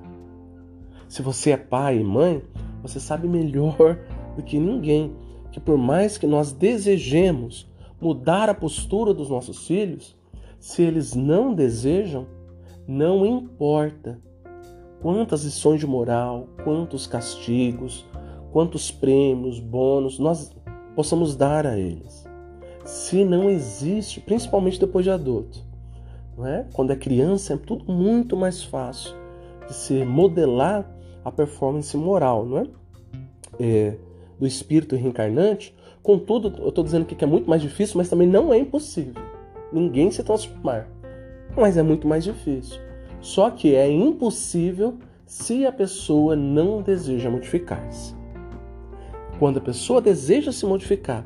[1.11, 2.41] Se você é pai e mãe,
[2.81, 3.99] você sabe melhor
[4.37, 5.13] do que ninguém
[5.51, 7.69] que por mais que nós desejemos
[7.99, 10.15] mudar a postura dos nossos filhos,
[10.57, 12.25] se eles não desejam,
[12.87, 14.21] não importa
[15.01, 18.05] quantas lições de moral, quantos castigos,
[18.53, 20.55] quantos prêmios, bônus nós
[20.95, 22.25] possamos dar a eles.
[22.85, 25.59] Se não existe, principalmente depois de adulto,
[26.37, 26.65] não é?
[26.71, 29.13] Quando é criança é tudo muito mais fácil
[29.67, 32.67] de se modelar a performance moral, não é?
[33.59, 33.97] é
[34.39, 35.75] do espírito reencarnante.
[36.01, 39.21] Contudo, eu estou dizendo que é muito mais difícil, mas também não é impossível
[39.71, 40.87] ninguém se transformar.
[41.55, 42.79] Mas é muito mais difícil.
[43.19, 48.15] Só que é impossível se a pessoa não deseja modificar-se.
[49.39, 51.25] Quando a pessoa deseja se modificar,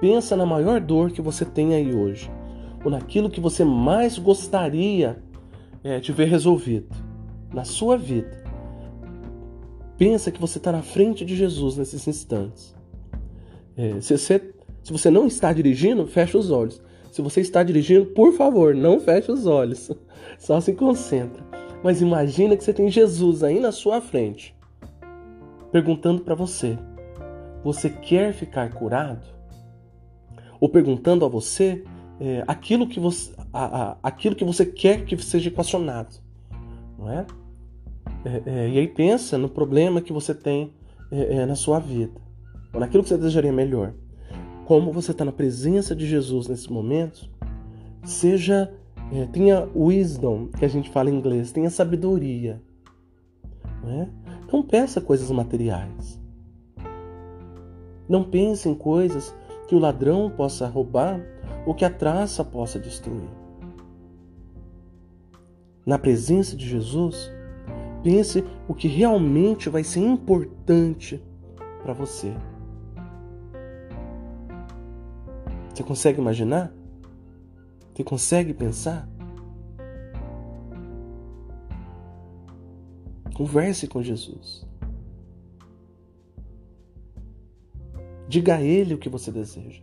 [0.00, 2.30] pensa na maior dor que você tem aí hoje,
[2.84, 5.18] ou naquilo que você mais gostaria
[5.82, 6.94] é, de ver resolvido
[7.52, 8.45] na sua vida.
[9.98, 12.74] Pensa que você está na frente de Jesus nesses instantes.
[13.76, 16.82] É, se, você, se você não está dirigindo, fecha os olhos.
[17.10, 19.90] Se você está dirigindo, por favor, não feche os olhos.
[20.38, 21.42] Só se concentra.
[21.82, 24.54] Mas imagina que você tem Jesus aí na sua frente,
[25.70, 26.78] perguntando para você:
[27.62, 29.26] você quer ficar curado?
[30.58, 31.84] Ou perguntando a você
[32.18, 36.16] é, aquilo, que você, a, a, aquilo que você quer que seja equacionado,
[36.98, 37.26] não é?
[38.26, 40.72] É, é, e aí pensa no problema que você tem
[41.12, 42.20] é, é, na sua vida,
[42.74, 43.94] ou naquilo que você desejaria melhor.
[44.64, 47.30] Como você está na presença de Jesus nesse momento,
[48.02, 48.72] seja
[49.30, 52.60] tenha wisdom, que a gente fala em inglês, tenha sabedoria.
[54.52, 56.20] Não peça coisas materiais.
[58.08, 59.32] Não pense em coisas
[59.68, 61.24] que o ladrão possa roubar
[61.64, 63.30] ou que a traça possa destruir.
[65.84, 67.30] Na presença de Jesus,
[68.02, 71.22] pense o que realmente vai ser importante
[71.82, 72.32] para você.
[75.74, 76.72] Você consegue imaginar?
[77.94, 79.08] Você consegue pensar?
[83.34, 84.66] Converse com Jesus.
[88.28, 89.82] Diga a Ele o que você deseja.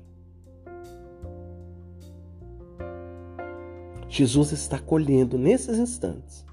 [4.09, 6.45] Jesus está colhendo nesses instantes,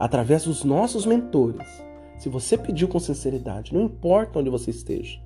[0.00, 1.84] através dos nossos mentores.
[2.18, 5.20] Se você pediu com sinceridade, não importa onde você esteja.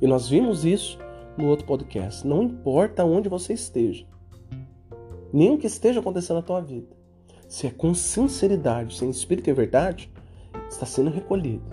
[0.00, 0.98] E nós vimos isso
[1.36, 2.26] no outro podcast.
[2.26, 4.06] Não importa onde você esteja,
[5.32, 6.88] nem o que esteja acontecendo na tua vida.
[7.46, 10.10] Se é com sinceridade, sem espírito e verdade,
[10.68, 11.64] está sendo recolhido.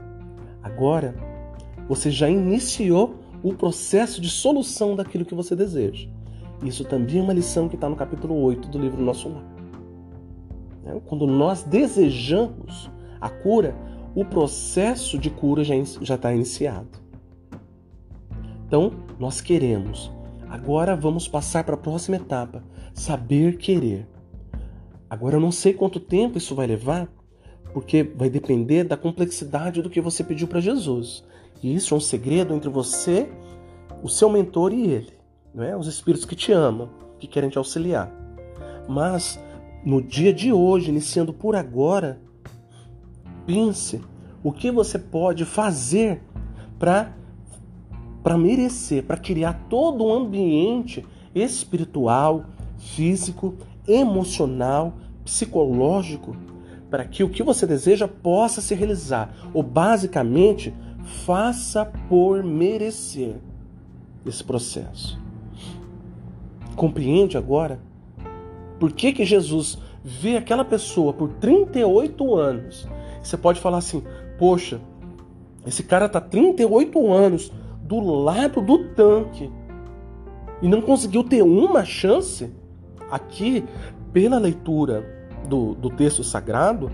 [0.62, 1.15] Agora,
[1.88, 6.10] você já iniciou o processo de solução daquilo que você deseja.
[6.63, 9.57] Isso também é uma lição que está no capítulo 8 do livro Nosso Lar.
[10.88, 11.02] Né?
[11.06, 13.76] Quando nós desejamos a cura,
[14.15, 15.76] o processo de cura já
[16.15, 16.88] está iniciado.
[18.65, 20.12] Então, nós queremos.
[20.50, 24.08] Agora vamos passar para a próxima etapa: saber querer.
[25.10, 27.08] Agora eu não sei quanto tempo isso vai levar,
[27.73, 31.23] porque vai depender da complexidade do que você pediu para Jesus.
[31.62, 33.30] E isso é um segredo entre você,
[34.04, 35.13] o seu mentor e ele,
[35.54, 35.76] não é?
[35.76, 38.12] Os espíritos que te amam, que querem te auxiliar.
[38.88, 39.39] Mas
[39.83, 42.19] no dia de hoje, iniciando por agora,
[43.45, 44.01] pense
[44.43, 46.21] o que você pode fazer
[46.77, 47.15] para
[48.21, 52.43] para merecer, para criar todo um ambiente espiritual,
[52.77, 53.55] físico,
[53.87, 56.35] emocional, psicológico,
[56.89, 59.33] para que o que você deseja possa se realizar.
[59.53, 60.73] Ou basicamente,
[61.25, 63.37] faça por merecer
[64.25, 65.17] esse processo.
[66.75, 67.79] Compreende agora
[68.79, 72.87] por que, que Jesus vê aquela pessoa por 38 anos?
[73.21, 74.03] Você pode falar assim:
[74.37, 74.79] poxa,
[75.65, 79.51] esse cara está 38 anos do lado do tanque
[80.61, 82.51] e não conseguiu ter uma chance,
[83.11, 83.63] aqui,
[84.11, 85.05] pela leitura
[85.47, 86.91] do, do texto sagrado,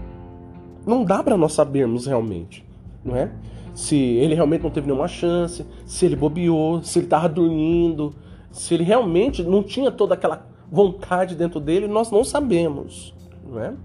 [0.85, 2.65] não dá para nós sabermos realmente,
[3.03, 3.31] não é?
[3.73, 8.13] se ele realmente não teve nenhuma chance, se ele bobeou, se ele estava dormindo,
[8.51, 13.13] se ele realmente não tinha toda aquela vontade dentro dele, nós não sabemos,
[13.45, 13.75] não é?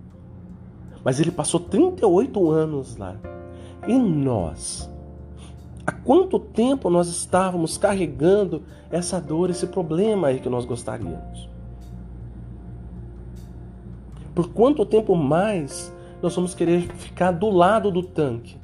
[1.05, 3.15] Mas ele passou 38 anos lá.
[3.87, 4.91] E nós?
[5.87, 11.47] Há quanto tempo nós estávamos carregando essa dor, esse problema aí que nós gostaríamos?
[14.35, 18.57] Por quanto tempo mais nós vamos querer ficar do lado do tanque?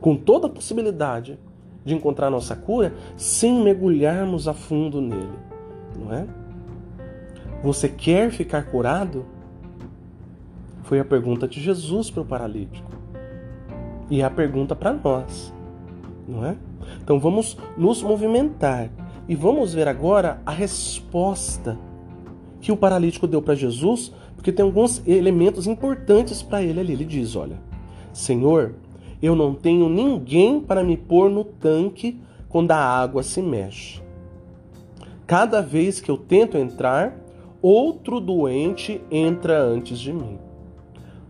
[0.00, 1.38] Com toda a possibilidade
[1.84, 5.47] de encontrar nossa cura sem mergulharmos a fundo nele,
[5.98, 6.26] não é?
[7.62, 9.24] Você quer ficar curado?
[10.82, 12.90] Foi a pergunta de Jesus para o paralítico.
[14.10, 15.52] E é a pergunta para nós,
[16.26, 16.56] não é?
[17.02, 18.88] Então vamos nos movimentar
[19.28, 21.78] e vamos ver agora a resposta
[22.60, 26.92] que o paralítico deu para Jesus, porque tem alguns elementos importantes para ele ali.
[26.94, 27.60] Ele diz: Olha,
[28.12, 28.74] Senhor,
[29.20, 34.00] eu não tenho ninguém para me pôr no tanque quando a água se mexe.
[35.28, 37.14] Cada vez que eu tento entrar,
[37.60, 40.38] outro doente entra antes de mim.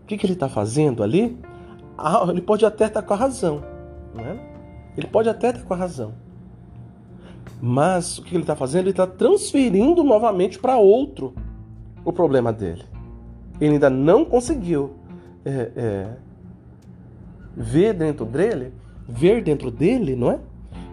[0.01, 1.37] O que, que ele está fazendo ali?
[1.97, 3.61] Ah, ele pode até estar com a razão.
[4.15, 4.39] Né?
[4.95, 6.13] Ele pode até estar com a razão.
[7.61, 8.83] Mas o que ele está fazendo?
[8.83, 11.33] Ele está transferindo novamente para outro
[12.05, 12.85] o problema dele.
[13.59, 14.93] Ele ainda não conseguiu
[15.43, 16.17] é, é,
[17.53, 18.71] ver dentro dele,
[19.05, 20.39] ver dentro dele, não é?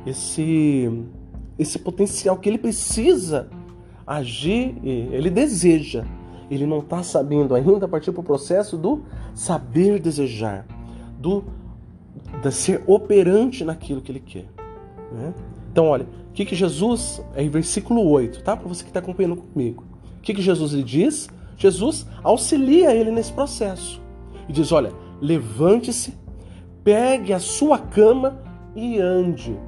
[0.04, 1.06] Esse,
[1.58, 3.48] esse potencial que ele precisa
[4.06, 6.04] agir, ele deseja.
[6.50, 9.02] Ele não está sabendo ainda partir para o processo do
[9.34, 10.66] saber desejar
[11.18, 11.44] do
[12.42, 14.46] de ser operante naquilo que ele quer.
[15.12, 15.34] Né?
[15.70, 18.56] Então, olha, o que, que Jesus, é em versículo 8, tá?
[18.56, 19.84] Para você que está acompanhando comigo.
[20.18, 21.28] O que, que Jesus lhe diz?
[21.56, 24.00] Jesus auxilia ele nesse processo.
[24.48, 26.14] E diz: olha, levante-se,
[26.84, 28.38] pegue a sua cama
[28.74, 29.58] e ande.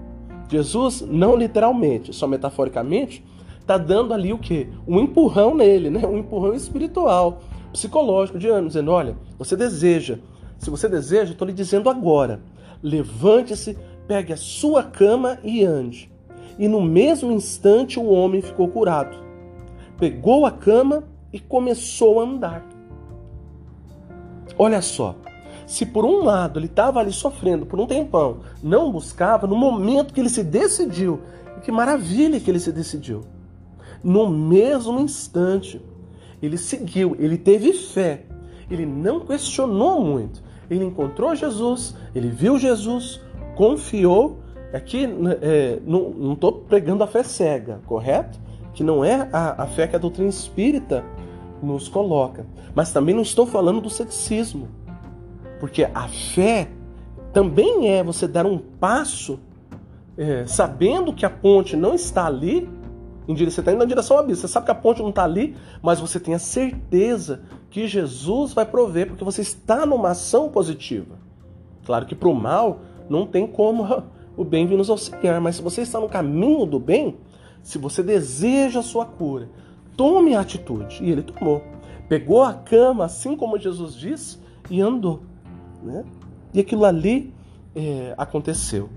[0.48, 3.24] Jesus, não literalmente, só metaforicamente,
[3.60, 4.68] está dando ali o quê?
[4.86, 6.06] Um empurrão nele, né?
[6.06, 7.40] um empurrão espiritual,
[7.72, 10.18] psicológico, de anos, dizendo: olha, você deseja
[10.58, 12.40] se você deseja, estou lhe dizendo agora:
[12.82, 16.10] levante-se, pegue a sua cama e ande.
[16.58, 19.16] E no mesmo instante o homem ficou curado.
[19.96, 22.68] Pegou a cama e começou a andar.
[24.58, 25.14] Olha só,
[25.68, 30.14] se por um lado ele estava ali sofrendo por um tempão, não buscava, no momento
[30.14, 31.20] que ele se decidiu,
[31.62, 33.22] que maravilha que ele se decidiu.
[34.02, 35.78] No mesmo instante,
[36.40, 38.24] ele seguiu, ele teve fé,
[38.70, 43.20] ele não questionou muito, ele encontrou Jesus, ele viu Jesus,
[43.54, 44.38] confiou.
[44.72, 45.06] Aqui
[45.42, 48.40] é, não estou pregando a fé cega, correto?
[48.72, 51.04] Que não é a, a fé que a doutrina espírita
[51.62, 52.46] nos coloca.
[52.74, 54.77] Mas também não estou falando do ceticismo.
[55.60, 56.68] Porque a fé
[57.32, 59.38] também é você dar um passo
[60.16, 62.68] é, sabendo que a ponte não está ali,
[63.26, 64.42] você está indo na direção ao abismo.
[64.42, 68.52] Você sabe que a ponte não está ali, mas você tem a certeza que Jesus
[68.52, 71.16] vai prover, porque você está numa ação positiva.
[71.84, 74.02] Claro que para o mal não tem como
[74.36, 77.16] o bem vir nos auxiliar, mas se você está no caminho do bem,
[77.62, 79.48] se você deseja a sua cura,
[79.96, 80.98] tome a atitude.
[81.02, 81.62] E ele tomou.
[82.08, 84.38] Pegou a cama, assim como Jesus disse,
[84.70, 85.20] e andou.
[85.82, 86.04] Né?
[86.52, 87.32] E aquilo ali
[87.74, 88.88] é, aconteceu.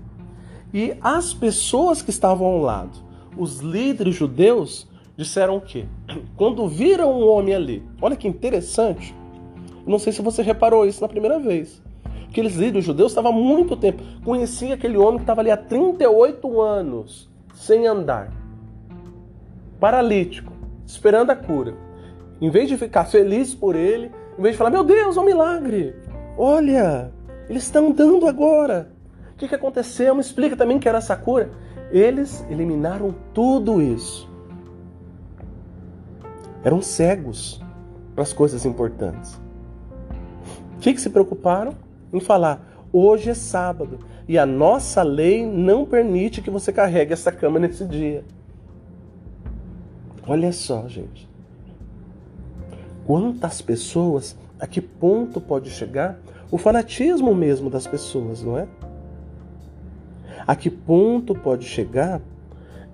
[0.72, 2.98] E as pessoas que estavam ao lado,
[3.36, 5.84] os líderes judeus, disseram o quê?
[6.36, 9.14] Quando viram um homem ali, olha que interessante.
[9.86, 11.82] Não sei se você reparou isso na primeira vez.
[12.28, 14.02] Aqueles líderes judeus estavam há muito tempo.
[14.24, 18.32] Conheciam aquele homem que estava ali há 38 anos, sem andar.
[19.78, 20.52] Paralítico,
[20.86, 21.74] esperando a cura.
[22.40, 25.24] Em vez de ficar feliz por ele, em vez de falar, meu Deus, é um
[25.24, 25.94] milagre.
[26.36, 27.12] Olha,
[27.48, 28.92] eles estão andando agora.
[29.32, 30.14] O que, que aconteceu?
[30.14, 31.50] Me explica também que era essa cura.
[31.90, 34.32] Eles eliminaram tudo isso
[36.64, 37.60] eram cegos
[38.14, 39.40] para as coisas importantes.
[40.76, 41.74] O que, que se preocuparam?
[42.12, 47.32] Em falar: hoje é sábado e a nossa lei não permite que você carregue essa
[47.32, 48.24] cama nesse dia.
[50.26, 51.28] Olha só, gente.
[53.04, 58.68] Quantas pessoas, a que ponto pode chegar o fanatismo mesmo das pessoas, não é?
[60.46, 62.20] A que ponto pode chegar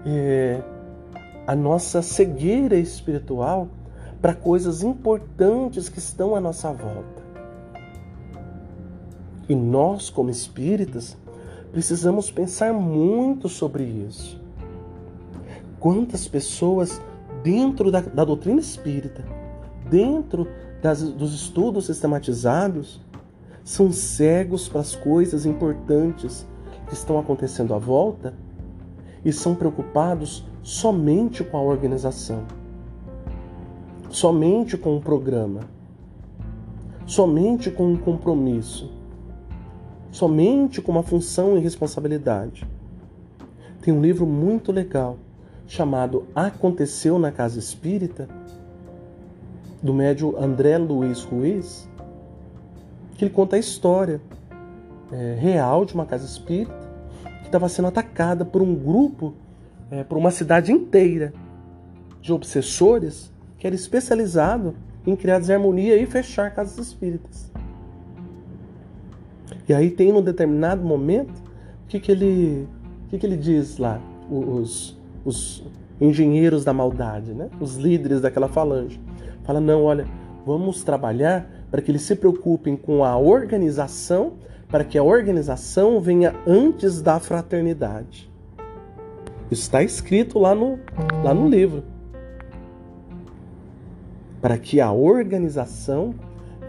[0.06, 0.62] é,
[1.46, 3.68] a nossa cegueira espiritual
[4.18, 7.22] para coisas importantes que estão à nossa volta.
[9.46, 11.18] E nós, como espíritas,
[11.70, 14.40] precisamos pensar muito sobre isso.
[15.78, 16.98] Quantas pessoas
[17.42, 19.22] dentro da, da doutrina espírita,
[19.90, 20.48] dentro
[20.82, 23.00] das, dos estudos sistematizados,
[23.64, 26.46] são cegos para as coisas importantes
[26.86, 28.34] que estão acontecendo à volta
[29.24, 32.44] e são preocupados somente com a organização,
[34.08, 35.60] somente com o programa,
[37.06, 38.90] somente com um compromisso,
[40.10, 42.66] somente com uma função e responsabilidade.
[43.82, 45.18] Tem um livro muito legal
[45.66, 48.28] chamado Aconteceu na Casa Espírita,
[49.82, 51.88] do médio André Luiz Ruiz,
[53.16, 54.20] que ele conta a história
[55.12, 56.88] é, real de uma casa espírita
[57.40, 59.34] que estava sendo atacada por um grupo,
[59.90, 61.32] é, por uma cidade inteira
[62.20, 64.74] de obsessores que era especializado
[65.06, 67.50] em criar desarmonia e fechar casas espíritas.
[69.68, 71.32] E aí tem num determinado momento
[71.84, 72.66] o que, que ele
[73.06, 74.00] o que, que ele diz lá
[74.30, 75.64] os, os
[76.00, 77.48] engenheiros da maldade, né?
[77.58, 79.00] Os líderes daquela falange.
[79.48, 80.06] Fala não, olha,
[80.44, 84.34] vamos trabalhar para que eles se preocupem com a organização,
[84.68, 88.30] para que a organização venha antes da fraternidade.
[89.50, 90.78] Isso está escrito lá no,
[91.24, 91.82] lá no livro.
[94.38, 96.14] Para que a organização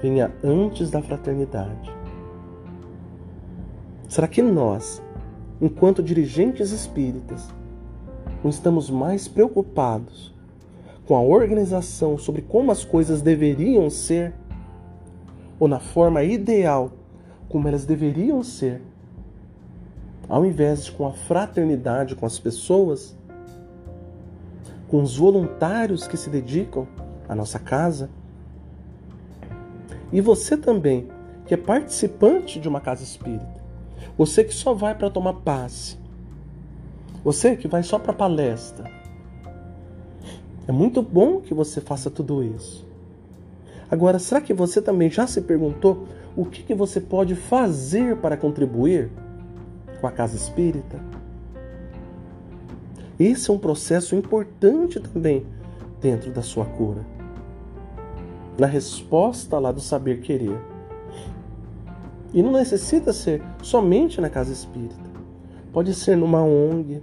[0.02, 1.94] venha antes da fraternidade.
[4.08, 5.04] Será que nós,
[5.60, 7.54] enquanto dirigentes espíritas,
[8.42, 10.39] não estamos mais preocupados
[11.10, 14.32] com a organização sobre como as coisas deveriam ser
[15.60, 16.92] ou na forma ideal
[17.50, 18.80] como elas deveriam ser,
[20.28, 23.18] ao invés de com a fraternidade com as pessoas,
[24.88, 26.88] com os voluntários que se dedicam
[27.28, 28.08] à nossa casa.
[30.14, 31.08] E você também,
[31.48, 33.64] que é participante de uma casa espírita,
[34.16, 35.98] você que só vai para tomar passe,
[37.24, 38.99] você que vai só para palestra,
[40.70, 42.88] é muito bom que você faça tudo isso.
[43.90, 46.06] Agora, será que você também já se perguntou
[46.38, 49.10] o que, que você pode fazer para contribuir
[50.00, 51.00] com a casa espírita?
[53.20, 55.44] Esse é um processo importante também
[56.00, 57.04] dentro da sua cura.
[58.56, 60.62] Na resposta lá do saber querer.
[62.32, 65.10] E não necessita ser somente na casa espírita.
[65.74, 67.02] Pode ser numa ONG,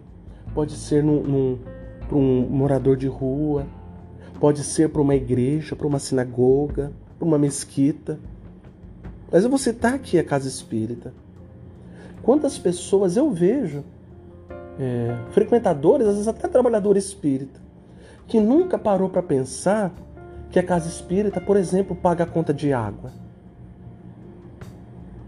[0.54, 1.58] pode ser num, num,
[2.08, 3.66] para um morador de rua,
[4.40, 8.18] Pode ser para uma igreja, para uma sinagoga, para uma mesquita.
[9.32, 11.12] Mas eu vou citar aqui a casa espírita.
[12.22, 13.82] Quantas pessoas eu vejo,
[14.78, 17.60] é, frequentadores, às vezes até trabalhador espírita,
[18.26, 19.92] que nunca parou para pensar
[20.50, 23.12] que a casa espírita, por exemplo, paga a conta de água.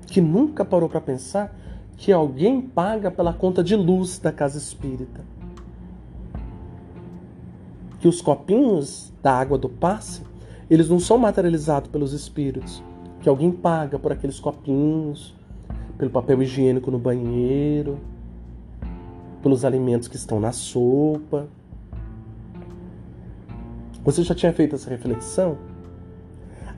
[0.06, 1.56] Que nunca parou para pensar
[1.96, 5.37] que alguém paga pela conta de luz da casa espírita
[8.00, 10.22] que os copinhos da água do passe,
[10.70, 12.82] eles não são materializados pelos espíritos,
[13.20, 15.34] que alguém paga por aqueles copinhos,
[15.96, 17.98] pelo papel higiênico no banheiro,
[19.42, 21.48] pelos alimentos que estão na sopa.
[24.04, 25.58] Você já tinha feito essa reflexão?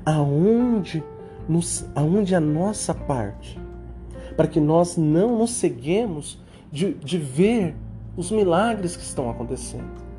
[0.05, 1.05] Aonde,
[1.47, 3.61] nos, aonde a nossa parte?
[4.37, 6.39] Para que nós não nos ceguemos
[6.73, 7.75] de, de ver
[8.17, 10.10] os milagres que estão acontecendo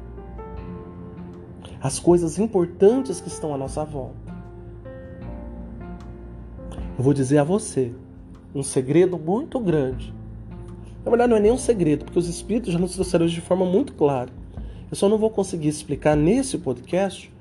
[1.82, 4.32] as coisas importantes que estão à nossa volta.
[6.98, 7.92] Eu vou dizer a você
[8.54, 10.14] um segredo muito grande.
[11.04, 13.66] Na verdade, não é nem um segredo, porque os Espíritos já nos trouxeram de forma
[13.66, 14.30] muito clara.
[14.90, 17.34] Eu só não vou conseguir explicar nesse podcast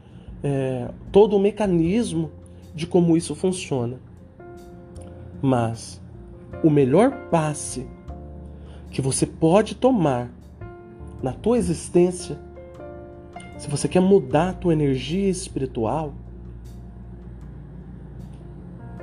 [0.42, 2.30] é, todo o mecanismo
[2.74, 4.00] de como isso funciona.
[5.42, 6.00] Mas
[6.64, 7.86] o melhor passe
[8.90, 10.30] que você pode tomar
[11.22, 12.38] na tua existência
[13.60, 16.14] se você quer mudar a tua energia espiritual,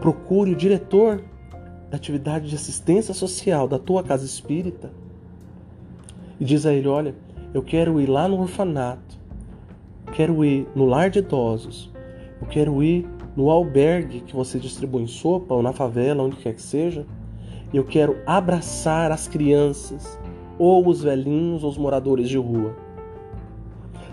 [0.02, 1.24] procure o diretor
[1.92, 4.92] da atividade de assistência social da tua casa espírita
[6.40, 7.14] e diz a ele: Olha,
[7.54, 9.20] eu quero ir lá no orfanato,
[10.12, 11.94] quero ir no lar de idosos,
[12.42, 16.56] eu quero ir no albergue que você distribui em sopa ou na favela, onde quer
[16.56, 17.06] que seja,
[17.72, 20.18] eu quero abraçar as crianças,
[20.58, 22.87] ou os velhinhos, ou os moradores de rua.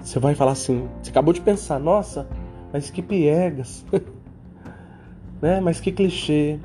[0.05, 2.29] Você vai falar assim, você acabou de pensar, nossa,
[2.71, 3.87] mas que piegas,
[5.41, 5.61] né?
[5.61, 6.59] Mas que clichê.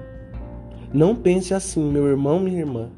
[0.93, 2.89] Não pense assim, meu irmão, minha irmã.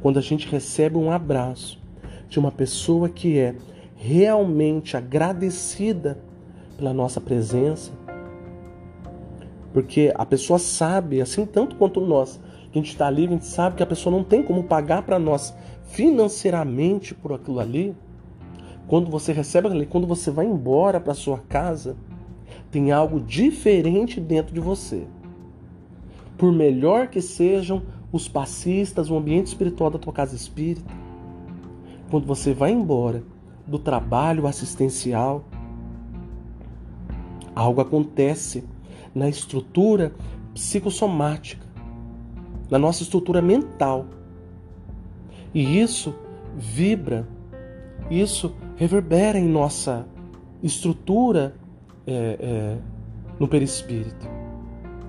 [0.00, 1.82] Quando a gente recebe um abraço
[2.28, 3.56] de uma pessoa que é
[3.96, 6.16] realmente agradecida
[6.76, 7.90] pela nossa presença,
[9.72, 12.40] porque a pessoa sabe, assim tanto quanto nós,
[12.70, 15.02] que a gente está ali, a gente sabe que a pessoa não tem como pagar
[15.02, 15.52] para nós
[15.86, 17.96] financeiramente por aquilo ali,
[18.86, 21.96] quando você recebe ali, quando você vai embora para sua casa,
[22.70, 25.06] Tem algo diferente dentro de você.
[26.36, 27.82] Por melhor que sejam
[28.12, 30.92] os passistas, o ambiente espiritual da tua casa espírita,
[32.10, 33.22] quando você vai embora
[33.66, 35.44] do trabalho assistencial,
[37.54, 38.64] algo acontece
[39.14, 40.12] na estrutura
[40.54, 41.66] psicossomática,
[42.70, 44.06] na nossa estrutura mental.
[45.56, 46.14] E isso
[46.54, 47.26] vibra,
[48.10, 50.06] isso reverbera em nossa
[50.62, 51.56] estrutura
[52.06, 52.78] é, é,
[53.40, 54.28] no perispírito,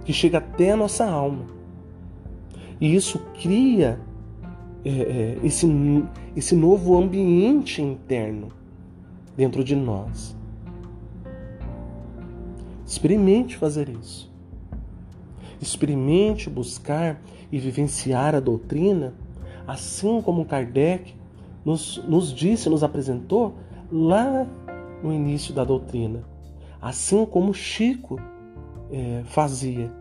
[0.05, 1.47] que chega até a nossa alma.
[2.79, 3.99] E isso cria
[4.85, 5.67] é, é, esse,
[6.33, 8.47] esse novo ambiente interno
[9.35, 10.33] dentro de nós.
[12.85, 14.31] Experimente fazer isso.
[15.61, 17.21] Experimente buscar
[17.51, 19.13] e vivenciar a doutrina,
[19.67, 21.13] assim como Kardec
[21.65, 23.55] nos, nos disse, nos apresentou
[23.91, 24.47] lá
[25.03, 26.23] no início da doutrina.
[26.81, 28.17] Assim como Chico
[28.89, 29.91] é, fazia.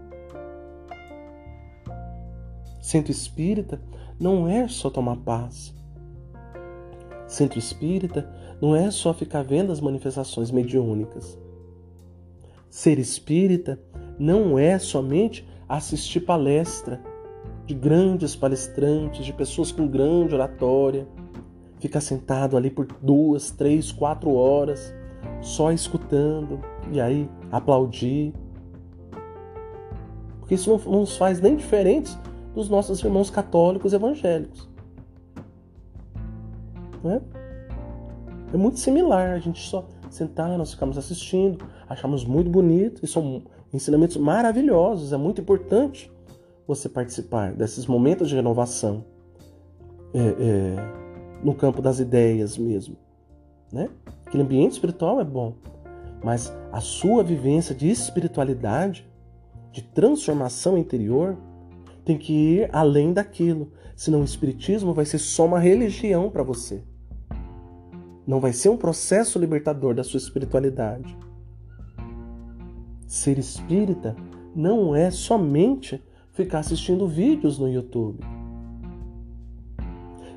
[2.80, 3.80] Centro espírita
[4.18, 5.74] não é só tomar paz.
[7.26, 11.36] Centro espírita não é só ficar vendo as manifestações mediúnicas.
[12.70, 13.80] Ser espírita
[14.18, 17.02] não é somente assistir palestra
[17.66, 21.06] de grandes palestrantes, de pessoas com grande oratória,
[21.80, 24.94] ficar sentado ali por duas, três, quatro horas,
[25.40, 26.60] só escutando
[26.92, 28.32] e aí aplaudir.
[30.38, 32.16] Porque isso não nos faz nem diferentes
[32.54, 34.68] dos nossos irmãos católicos evangélicos.
[37.02, 37.20] Não é?
[38.54, 43.42] é muito similar, a gente só sentar, nós ficamos assistindo, achamos muito bonito, e são
[43.74, 46.10] ensinamentos maravilhosos, é muito importante
[46.66, 49.04] você participar desses momentos de renovação
[50.12, 50.76] é, é,
[51.42, 52.96] no campo das ideias mesmo.
[53.72, 53.88] Né?
[54.26, 55.54] Aquele ambiente espiritual é bom,
[56.24, 59.08] mas a sua vivência de espiritualidade,
[59.72, 61.36] de transformação interior,
[62.04, 63.72] tem que ir além daquilo.
[63.94, 66.82] Senão o Espiritismo vai ser só uma religião para você.
[68.26, 71.16] Não vai ser um processo libertador da sua espiritualidade.
[73.06, 74.16] Ser espírita
[74.54, 76.02] não é somente
[76.36, 78.20] ficar assistindo vídeos no YouTube.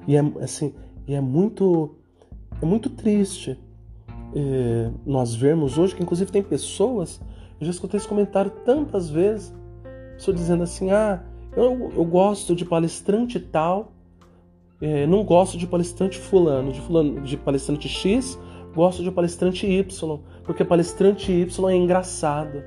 [0.08, 0.74] E é assim,
[1.06, 1.96] e é muito
[2.62, 3.60] é muito triste
[4.34, 7.22] é, nós vermos hoje que inclusive tem pessoas,
[7.60, 9.54] eu já escutei esse comentário tantas vezes,
[10.14, 11.22] pessoa dizendo assim: "Ah,
[11.56, 13.92] eu, eu gosto de palestrante tal,
[14.82, 18.40] é, não gosto de palestrante fulano, de fulano, de palestrante X,
[18.74, 22.64] gosto de palestrante Y, porque palestrante Y é engraçado.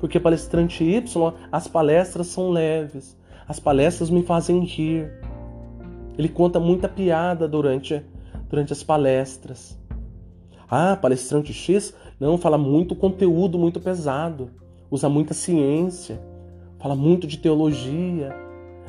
[0.00, 5.12] Porque palestrante Y, as palestras são leves, as palestras me fazem rir.
[6.18, 8.02] Ele conta muita piada durante,
[8.48, 9.78] durante as palestras.
[10.68, 14.50] Ah, palestrante X não fala muito conteúdo muito pesado,
[14.90, 16.20] usa muita ciência
[16.80, 18.34] fala muito de teologia,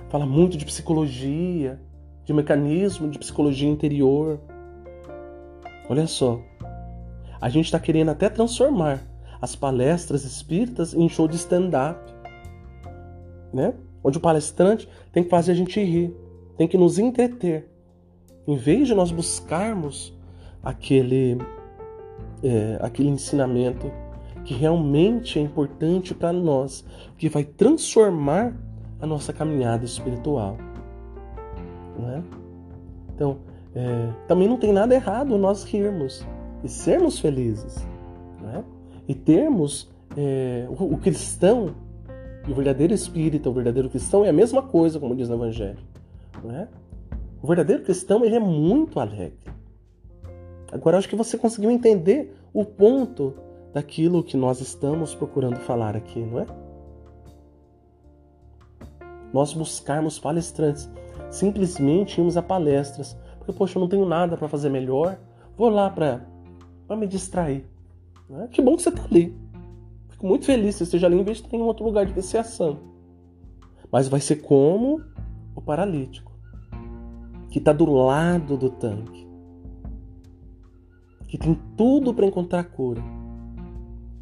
[0.09, 1.79] fala muito de psicologia,
[2.23, 4.39] de mecanismo de psicologia interior.
[5.89, 6.39] Olha só,
[7.39, 9.03] a gente está querendo até transformar
[9.41, 11.99] as palestras espíritas em show de stand-up,
[13.51, 13.73] né?
[14.03, 16.15] Onde o palestrante tem que fazer a gente rir,
[16.57, 17.69] tem que nos entreter.
[18.47, 20.15] Em vez de nós buscarmos
[20.63, 21.37] aquele,
[22.43, 23.91] é, aquele ensinamento
[24.43, 26.83] que realmente é importante para nós,
[27.17, 28.55] que vai transformar
[28.99, 30.57] a nossa caminhada espiritual.
[31.97, 32.23] Não é?
[33.13, 33.37] Então,
[33.75, 36.25] é, também não tem nada errado nós rirmos
[36.63, 37.85] e sermos felizes.
[39.07, 41.75] E termos é, o, o cristão
[42.47, 45.79] e o verdadeiro espírita, o verdadeiro cristão é a mesma coisa, como diz no Evangelho.
[46.43, 46.67] Não é?
[47.41, 49.51] O verdadeiro cristão ele é muito alegre.
[50.71, 53.33] Agora, acho que você conseguiu entender o ponto
[53.73, 56.45] daquilo que nós estamos procurando falar aqui, não é?
[59.33, 60.89] Nós buscarmos palestrantes,
[61.29, 65.17] simplesmente irmos a palestras, porque, poxa, eu não tenho nada para fazer melhor,
[65.57, 66.21] vou lá para
[66.97, 67.65] me distrair.
[68.39, 68.47] É?
[68.47, 69.35] Que bom que você está ali.
[70.09, 72.13] Fico muito feliz que você esteja ali em vez de estar em outro lugar de
[72.13, 72.79] viciação.
[73.91, 75.01] Mas vai ser como
[75.55, 76.31] o paralítico,
[77.49, 79.27] que está do lado do tanque,
[81.27, 83.01] que tem tudo para encontrar cura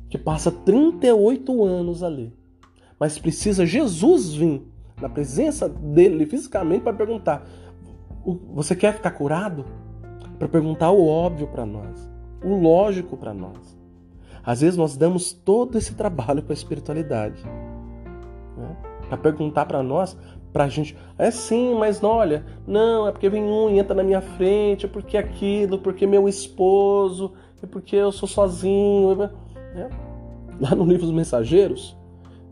[0.09, 2.33] que passa 38 anos ali.
[2.99, 4.61] Mas precisa Jesus vir
[4.99, 7.47] na presença dele fisicamente para perguntar:
[8.53, 9.65] Você quer ficar curado?
[10.37, 12.09] Para perguntar o óbvio para nós,
[12.43, 13.78] o lógico para nós.
[14.49, 17.39] Às vezes nós damos todo esse trabalho para a espiritualidade.
[18.57, 18.77] Né?
[19.07, 20.17] Para perguntar para nós,
[20.51, 23.93] para a gente, é sim, mas não, olha, não, é porque vem um e entra
[23.93, 29.15] na minha frente, é porque aquilo, porque meu esposo, é porque eu sou sozinho.
[29.17, 29.29] Né?
[30.59, 31.95] Lá no livro dos Mensageiros,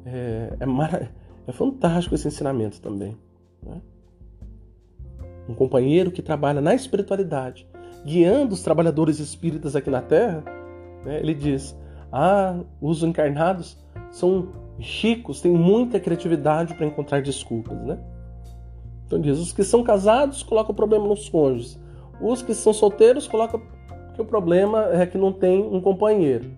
[0.06, 1.12] é, é, mar...
[1.48, 3.18] é fantástico esse ensinamento também.
[3.64, 3.82] Né?
[5.50, 7.68] Um companheiro que trabalha na espiritualidade,
[8.06, 10.44] guiando os trabalhadores espíritas aqui na Terra,
[11.04, 11.20] né?
[11.20, 11.76] ele diz:
[12.12, 13.78] Ah, os encarnados
[14.12, 14.50] são
[14.80, 17.98] ricos, têm muita criatividade para encontrar desculpas, né?
[19.06, 21.80] Então diz: os que são casados colocam o problema nos cônjuges,
[22.22, 23.62] os que são solteiros colocam
[24.14, 26.52] que o problema é que não tem um companheiro.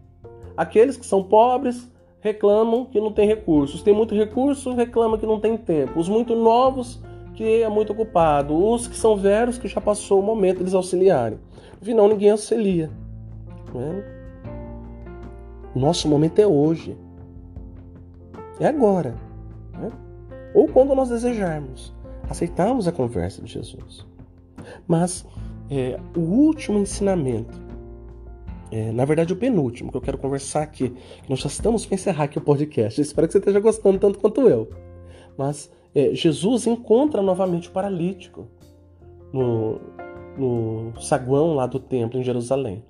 [0.55, 1.91] Aqueles que são pobres
[2.21, 3.81] reclamam que não tem recursos.
[3.81, 5.99] Tem muito recurso, reclamam que não tem tempo.
[5.99, 7.01] Os muito novos
[7.33, 8.53] que é muito ocupado.
[8.55, 11.39] Os que são velhos que já passou o momento de eles auxiliarem.
[11.81, 12.89] Afinal, ninguém auxilia.
[13.73, 14.18] Né?
[15.75, 16.97] Nosso momento é hoje.
[18.59, 19.15] É agora.
[19.73, 19.91] Né?
[20.53, 21.93] Ou quando nós desejarmos.
[22.29, 24.05] Aceitarmos a conversa de Jesus.
[24.87, 25.25] Mas
[25.69, 27.59] é, o último ensinamento,
[28.71, 31.95] é, na verdade o penúltimo que eu quero conversar aqui, que nós já estamos para
[31.95, 32.99] encerrar aqui o podcast.
[32.99, 34.69] Espero que você esteja gostando tanto quanto eu.
[35.37, 38.47] Mas é, Jesus encontra novamente o paralítico
[39.33, 39.79] no,
[40.37, 42.83] no saguão lá do templo em Jerusalém.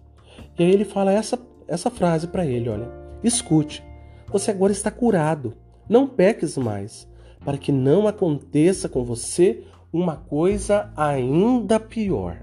[0.57, 2.89] E aí ele fala essa, essa frase para ele: olha,
[3.23, 3.83] escute,
[4.27, 5.53] você agora está curado,
[5.87, 7.07] não peques mais,
[7.45, 12.37] para que não aconteça com você uma coisa ainda pior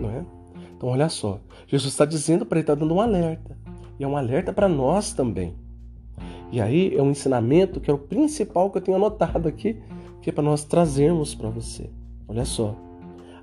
[0.00, 0.24] não é?
[0.76, 3.56] Então olha só, Jesus está dizendo para ele, está dando um alerta.
[3.98, 5.54] E é um alerta para nós também.
[6.50, 9.80] E aí é um ensinamento que é o principal que eu tenho anotado aqui,
[10.22, 11.90] que é para nós trazermos para você.
[12.26, 12.74] Olha só,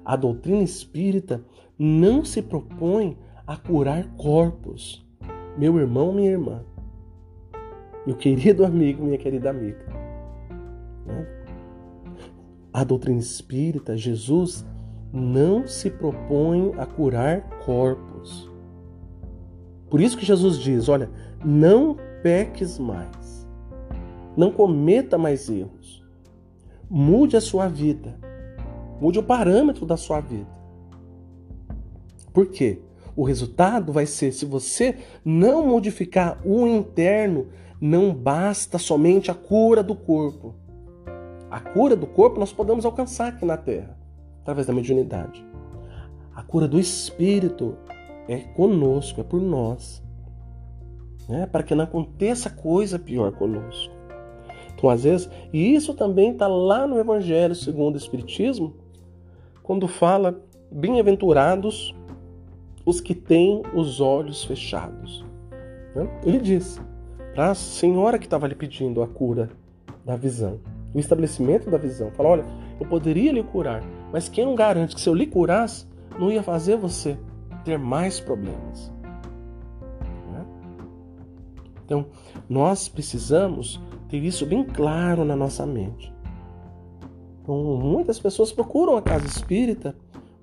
[0.04, 1.44] a doutrina espírita
[1.78, 3.18] não se propõe
[3.48, 5.08] a curar corpos.
[5.58, 6.64] Meu irmão, minha irmã,
[8.06, 9.84] meu querido amigo, minha querida amiga.
[11.06, 11.26] Né?
[12.74, 14.66] A doutrina espírita, Jesus
[15.12, 18.52] não se propõe a curar corpos.
[19.90, 21.10] Por isso que Jesus diz: olha,
[21.44, 23.48] não peques mais,
[24.36, 26.06] não cometa mais erros,
[26.90, 28.20] mude a sua vida,
[29.00, 30.58] mude o parâmetro da sua vida.
[32.34, 32.82] Por quê?
[33.18, 34.96] O resultado vai ser: se você
[35.26, 37.48] não modificar o interno,
[37.82, 40.54] não basta somente a cura do corpo.
[41.50, 43.98] A cura do corpo nós podemos alcançar aqui na Terra
[44.42, 45.44] através da mediunidade.
[46.36, 47.76] A cura do espírito
[48.28, 50.04] é conosco, é por nós.
[51.28, 51.48] Né?
[51.48, 53.96] Para que não aconteça coisa pior conosco.
[54.76, 58.76] Então, às vezes, e isso também está lá no Evangelho segundo o Espiritismo,
[59.64, 60.40] quando fala:
[60.72, 61.97] bem-aventurados
[62.88, 65.26] os que têm os olhos fechados.
[65.94, 66.08] Né?
[66.24, 66.80] Ele diz
[67.36, 69.50] para a senhora que estava lhe pedindo a cura
[70.06, 70.62] da visão,
[70.94, 72.46] o estabelecimento da visão, fala: olha,
[72.80, 75.86] eu poderia lhe curar, mas quem não garante que se eu lhe curasse,
[76.18, 77.20] não ia fazer você
[77.66, 78.90] ter mais problemas?
[80.32, 80.46] Né?
[81.84, 82.06] Então,
[82.48, 86.16] nós precisamos ter isso bem claro na nossa mente.
[87.44, 89.94] Então, muitas pessoas procuram a casa espírita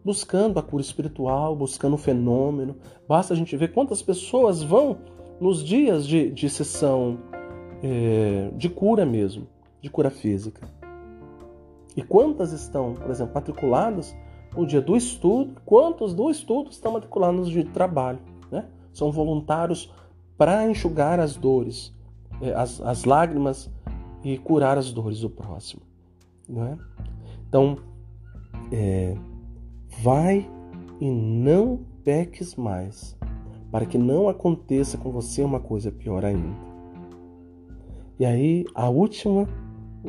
[0.05, 2.77] buscando a cura espiritual, buscando o fenômeno.
[3.09, 4.99] Basta a gente ver quantas pessoas vão
[5.41, 7.19] nos dias de, de sessão
[7.83, 9.47] é, de cura mesmo,
[9.81, 10.69] de cura física.
[11.97, 14.15] E quantas estão, por exemplo, matriculadas
[14.55, 15.61] no dia do estudo?
[15.65, 18.19] Quantos do estudo estão matriculados no dia de trabalho?
[18.51, 18.67] Né?
[18.93, 19.93] São voluntários
[20.37, 21.95] para enxugar as dores,
[22.43, 23.71] é, as, as lágrimas
[24.23, 25.83] e curar as dores do próximo.
[26.49, 26.79] Não é?
[27.49, 27.79] Então,
[28.73, 29.17] é,
[30.03, 30.49] vai
[31.01, 33.17] e não peques mais,
[33.71, 36.57] para que não aconteça com você uma coisa pior ainda.
[38.19, 39.49] E aí, a última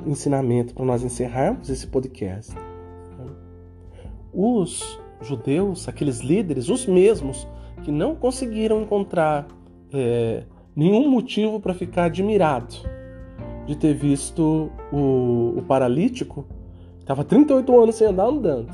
[0.05, 2.53] ensinamento para nós encerrarmos esse podcast.
[4.33, 7.47] Os judeus, aqueles líderes, os mesmos
[7.83, 9.47] que não conseguiram encontrar
[9.93, 10.43] é,
[10.75, 12.75] nenhum motivo para ficar admirado
[13.65, 16.45] de ter visto o, o paralítico,
[16.99, 18.71] estava 38 anos sem andar andando,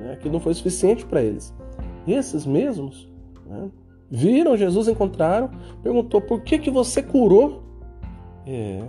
[0.00, 1.54] né, que não foi suficiente para eles.
[2.06, 3.10] Esses mesmos
[3.46, 3.70] né,
[4.10, 5.50] viram Jesus, encontraram,
[5.82, 7.62] perguntou por que que você curou
[8.46, 8.86] é,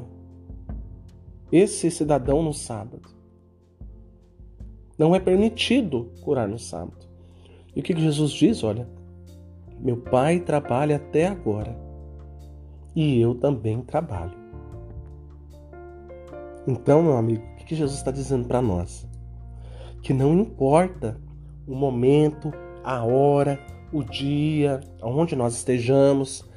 [1.52, 3.10] esse cidadão no sábado.
[4.98, 7.08] Não é permitido curar no sábado.
[7.76, 8.64] E o que Jesus diz?
[8.64, 8.88] Olha,
[9.80, 11.78] meu pai trabalha até agora
[12.96, 14.36] e eu também trabalho.
[16.68, 19.08] Então, meu amigo, o que Jesus está dizendo para nós?
[20.08, 21.20] Que não importa
[21.68, 23.60] o momento, a hora,
[23.92, 26.50] o dia, aonde nós estejamos.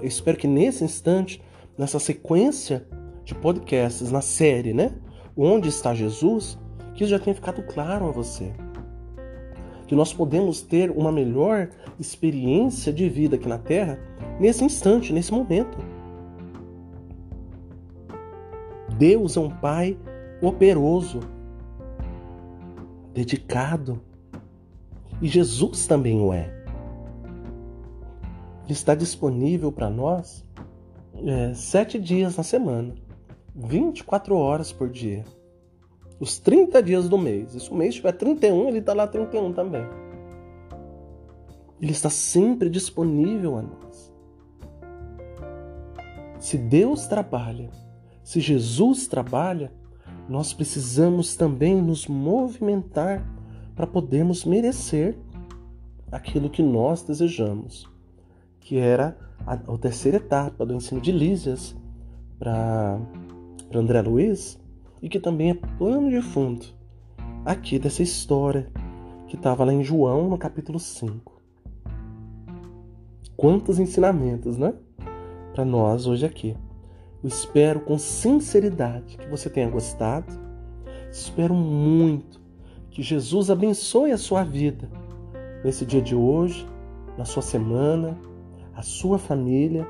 [0.00, 1.40] Eu espero que nesse instante,
[1.78, 2.84] nessa sequência
[3.22, 4.90] de podcasts na série, né?
[5.36, 6.58] Onde está Jesus?
[6.96, 8.52] Que isso já tenha ficado claro a você.
[9.86, 14.00] Que nós podemos ter uma melhor experiência de vida aqui na Terra
[14.40, 15.78] nesse instante, nesse momento.
[18.98, 19.96] Deus é um Pai
[20.42, 21.20] operoso,
[23.16, 23.98] dedicado.
[25.22, 26.54] E Jesus também o é.
[28.64, 30.44] Ele está disponível para nós
[31.24, 32.94] é, sete dias na semana,
[33.54, 35.24] 24 horas por dia.
[36.20, 37.52] Os 30 dias do mês.
[37.52, 39.86] Se o mês tiver 31, ele está lá 31 também.
[41.80, 44.12] Ele está sempre disponível a nós.
[46.38, 47.70] Se Deus trabalha,
[48.22, 49.72] se Jesus trabalha,
[50.28, 53.24] nós precisamos também nos movimentar
[53.74, 55.16] para podermos merecer
[56.10, 57.88] aquilo que nós desejamos,
[58.60, 59.16] que era
[59.46, 61.76] a, a terceira etapa do ensino de Lísias
[62.38, 62.98] para
[63.74, 64.58] André Luiz
[65.02, 66.66] e que também é plano de fundo
[67.44, 68.66] aqui dessa história
[69.28, 71.40] que estava lá em João no capítulo 5.
[73.36, 74.74] Quantos ensinamentos, né?
[75.54, 76.56] Para nós hoje aqui.
[77.26, 80.32] Eu espero com sinceridade que você tenha gostado.
[81.10, 82.40] Espero muito
[82.88, 84.88] que Jesus abençoe a sua vida
[85.64, 86.64] nesse dia de hoje,
[87.18, 88.16] na sua semana,
[88.76, 89.84] a sua família.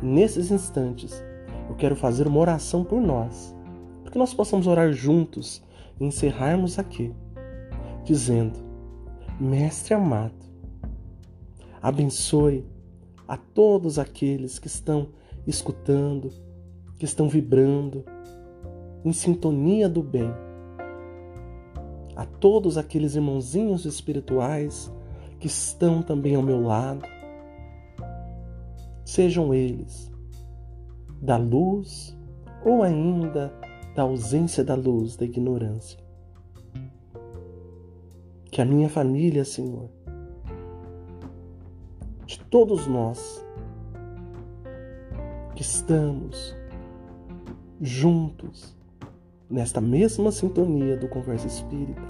[0.00, 1.20] Nesses instantes,
[1.68, 3.52] eu quero fazer uma oração por nós,
[4.04, 5.64] para que nós possamos orar juntos
[5.98, 7.12] e encerrarmos aqui,
[8.04, 8.60] dizendo:
[9.40, 10.46] Mestre amado,
[11.82, 12.64] abençoe
[13.26, 15.08] a todos aqueles que estão
[15.44, 16.30] escutando,
[17.02, 18.04] que estão vibrando
[19.04, 20.32] em sintonia do bem.
[22.14, 24.88] A todos aqueles irmãozinhos espirituais
[25.40, 27.04] que estão também ao meu lado,
[29.04, 30.12] sejam eles
[31.20, 32.16] da luz
[32.64, 33.52] ou ainda
[33.96, 35.98] da ausência da luz, da ignorância.
[38.44, 39.90] Que a minha família, Senhor,
[42.24, 43.44] de todos nós
[45.56, 46.61] que estamos
[47.82, 48.76] juntos
[49.50, 52.00] nesta mesma sintonia do Conversa Espírita,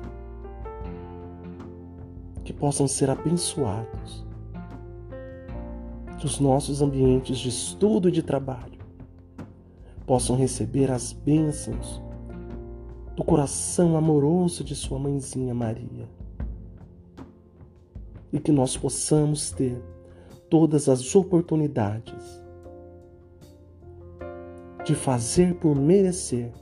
[2.44, 4.26] que possam ser abençoados,
[6.18, 8.82] que os nossos ambientes de estudo e de trabalho
[10.06, 12.02] possam receber as bênçãos
[13.16, 16.06] do coração amoroso de Sua mãezinha Maria.
[18.30, 19.82] E que nós possamos ter
[20.50, 22.41] todas as oportunidades
[24.92, 26.52] de fazer por merecer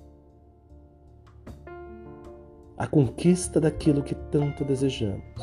[2.78, 5.34] a conquista daquilo que tanto desejamos.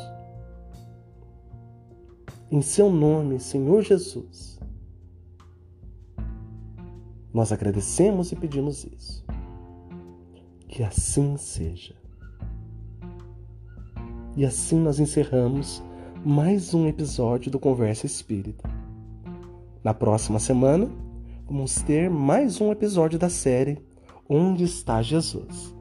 [2.50, 4.58] Em seu nome, Senhor Jesus,
[7.30, 9.22] nós agradecemos e pedimos isso.
[10.66, 11.94] Que assim seja.
[14.34, 15.82] E assim nós encerramos
[16.24, 18.66] mais um episódio do Conversa Espírita.
[19.84, 20.90] Na próxima semana,
[21.48, 23.78] vamos ter mais um episódio da série
[24.28, 25.74] Onde está Jesus?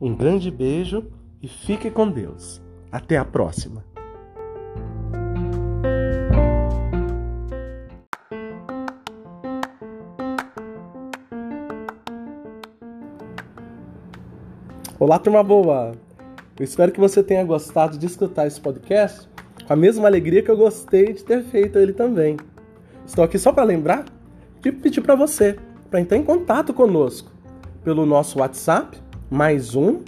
[0.00, 2.62] Um grande beijo e fique com Deus.
[2.90, 3.84] Até a próxima!
[14.98, 15.92] Olá, turma boa!
[16.58, 19.28] Eu espero que você tenha gostado de escutar esse podcast
[19.66, 22.38] com a mesma alegria que eu gostei de ter feito ele também.
[23.04, 24.06] Estou aqui só para lembrar
[24.62, 25.56] de pedir para você
[25.90, 27.30] para entrar em contato conosco
[27.84, 28.96] pelo nosso WhatsApp
[29.30, 30.00] mais um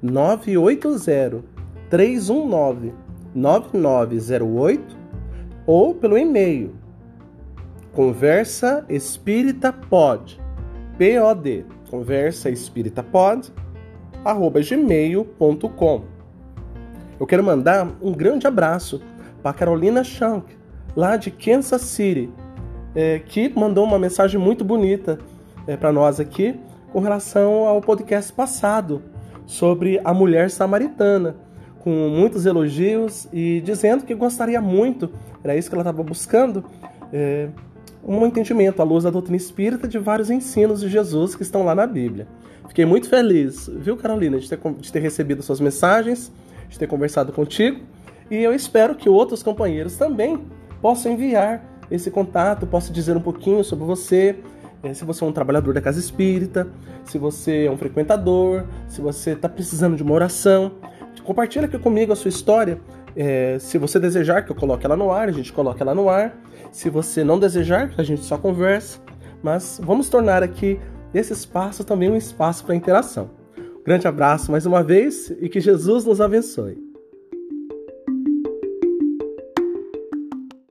[0.00, 1.42] 980
[1.90, 2.94] 319
[3.34, 4.96] 9908
[5.66, 6.74] ou pelo e-mail
[7.92, 10.40] conversa espírita pod
[10.96, 13.52] pod conversa espírita pod
[14.24, 16.16] arroba gmail.com
[17.18, 19.00] eu quero mandar um grande abraço
[19.42, 20.54] para Carolina Shank,
[20.94, 22.30] lá de Kansas City,
[22.96, 25.18] é, que mandou uma mensagem muito bonita
[25.66, 26.58] é, para nós aqui
[26.92, 29.02] com relação ao podcast passado
[29.44, 31.36] sobre a mulher samaritana,
[31.80, 35.10] com muitos elogios e dizendo que gostaria muito,
[35.44, 36.64] era isso que ela estava buscando,
[37.12, 37.48] é,
[38.02, 41.74] um entendimento à luz da doutrina espírita de vários ensinos de Jesus que estão lá
[41.74, 42.26] na Bíblia.
[42.66, 46.32] Fiquei muito feliz, viu, Carolina, de ter, de ter recebido suas mensagens
[46.68, 47.80] de ter conversado contigo
[48.30, 50.40] e eu espero que outros companheiros também
[50.80, 54.36] possam enviar esse contato, possam dizer um pouquinho sobre você,
[54.82, 56.68] eh, se você é um trabalhador da casa espírita,
[57.04, 60.72] se você é um frequentador, se você está precisando de uma oração.
[61.24, 62.80] Compartilha aqui comigo a sua história.
[63.16, 66.08] É, se você desejar que eu coloque ela no ar, a gente coloca ela no
[66.08, 66.38] ar.
[66.70, 69.00] Se você não desejar, a gente só conversa.
[69.42, 70.78] Mas vamos tornar aqui
[71.12, 73.30] esse espaço também um espaço para interação.
[73.84, 76.85] Grande abraço mais uma vez e que Jesus nos abençoe.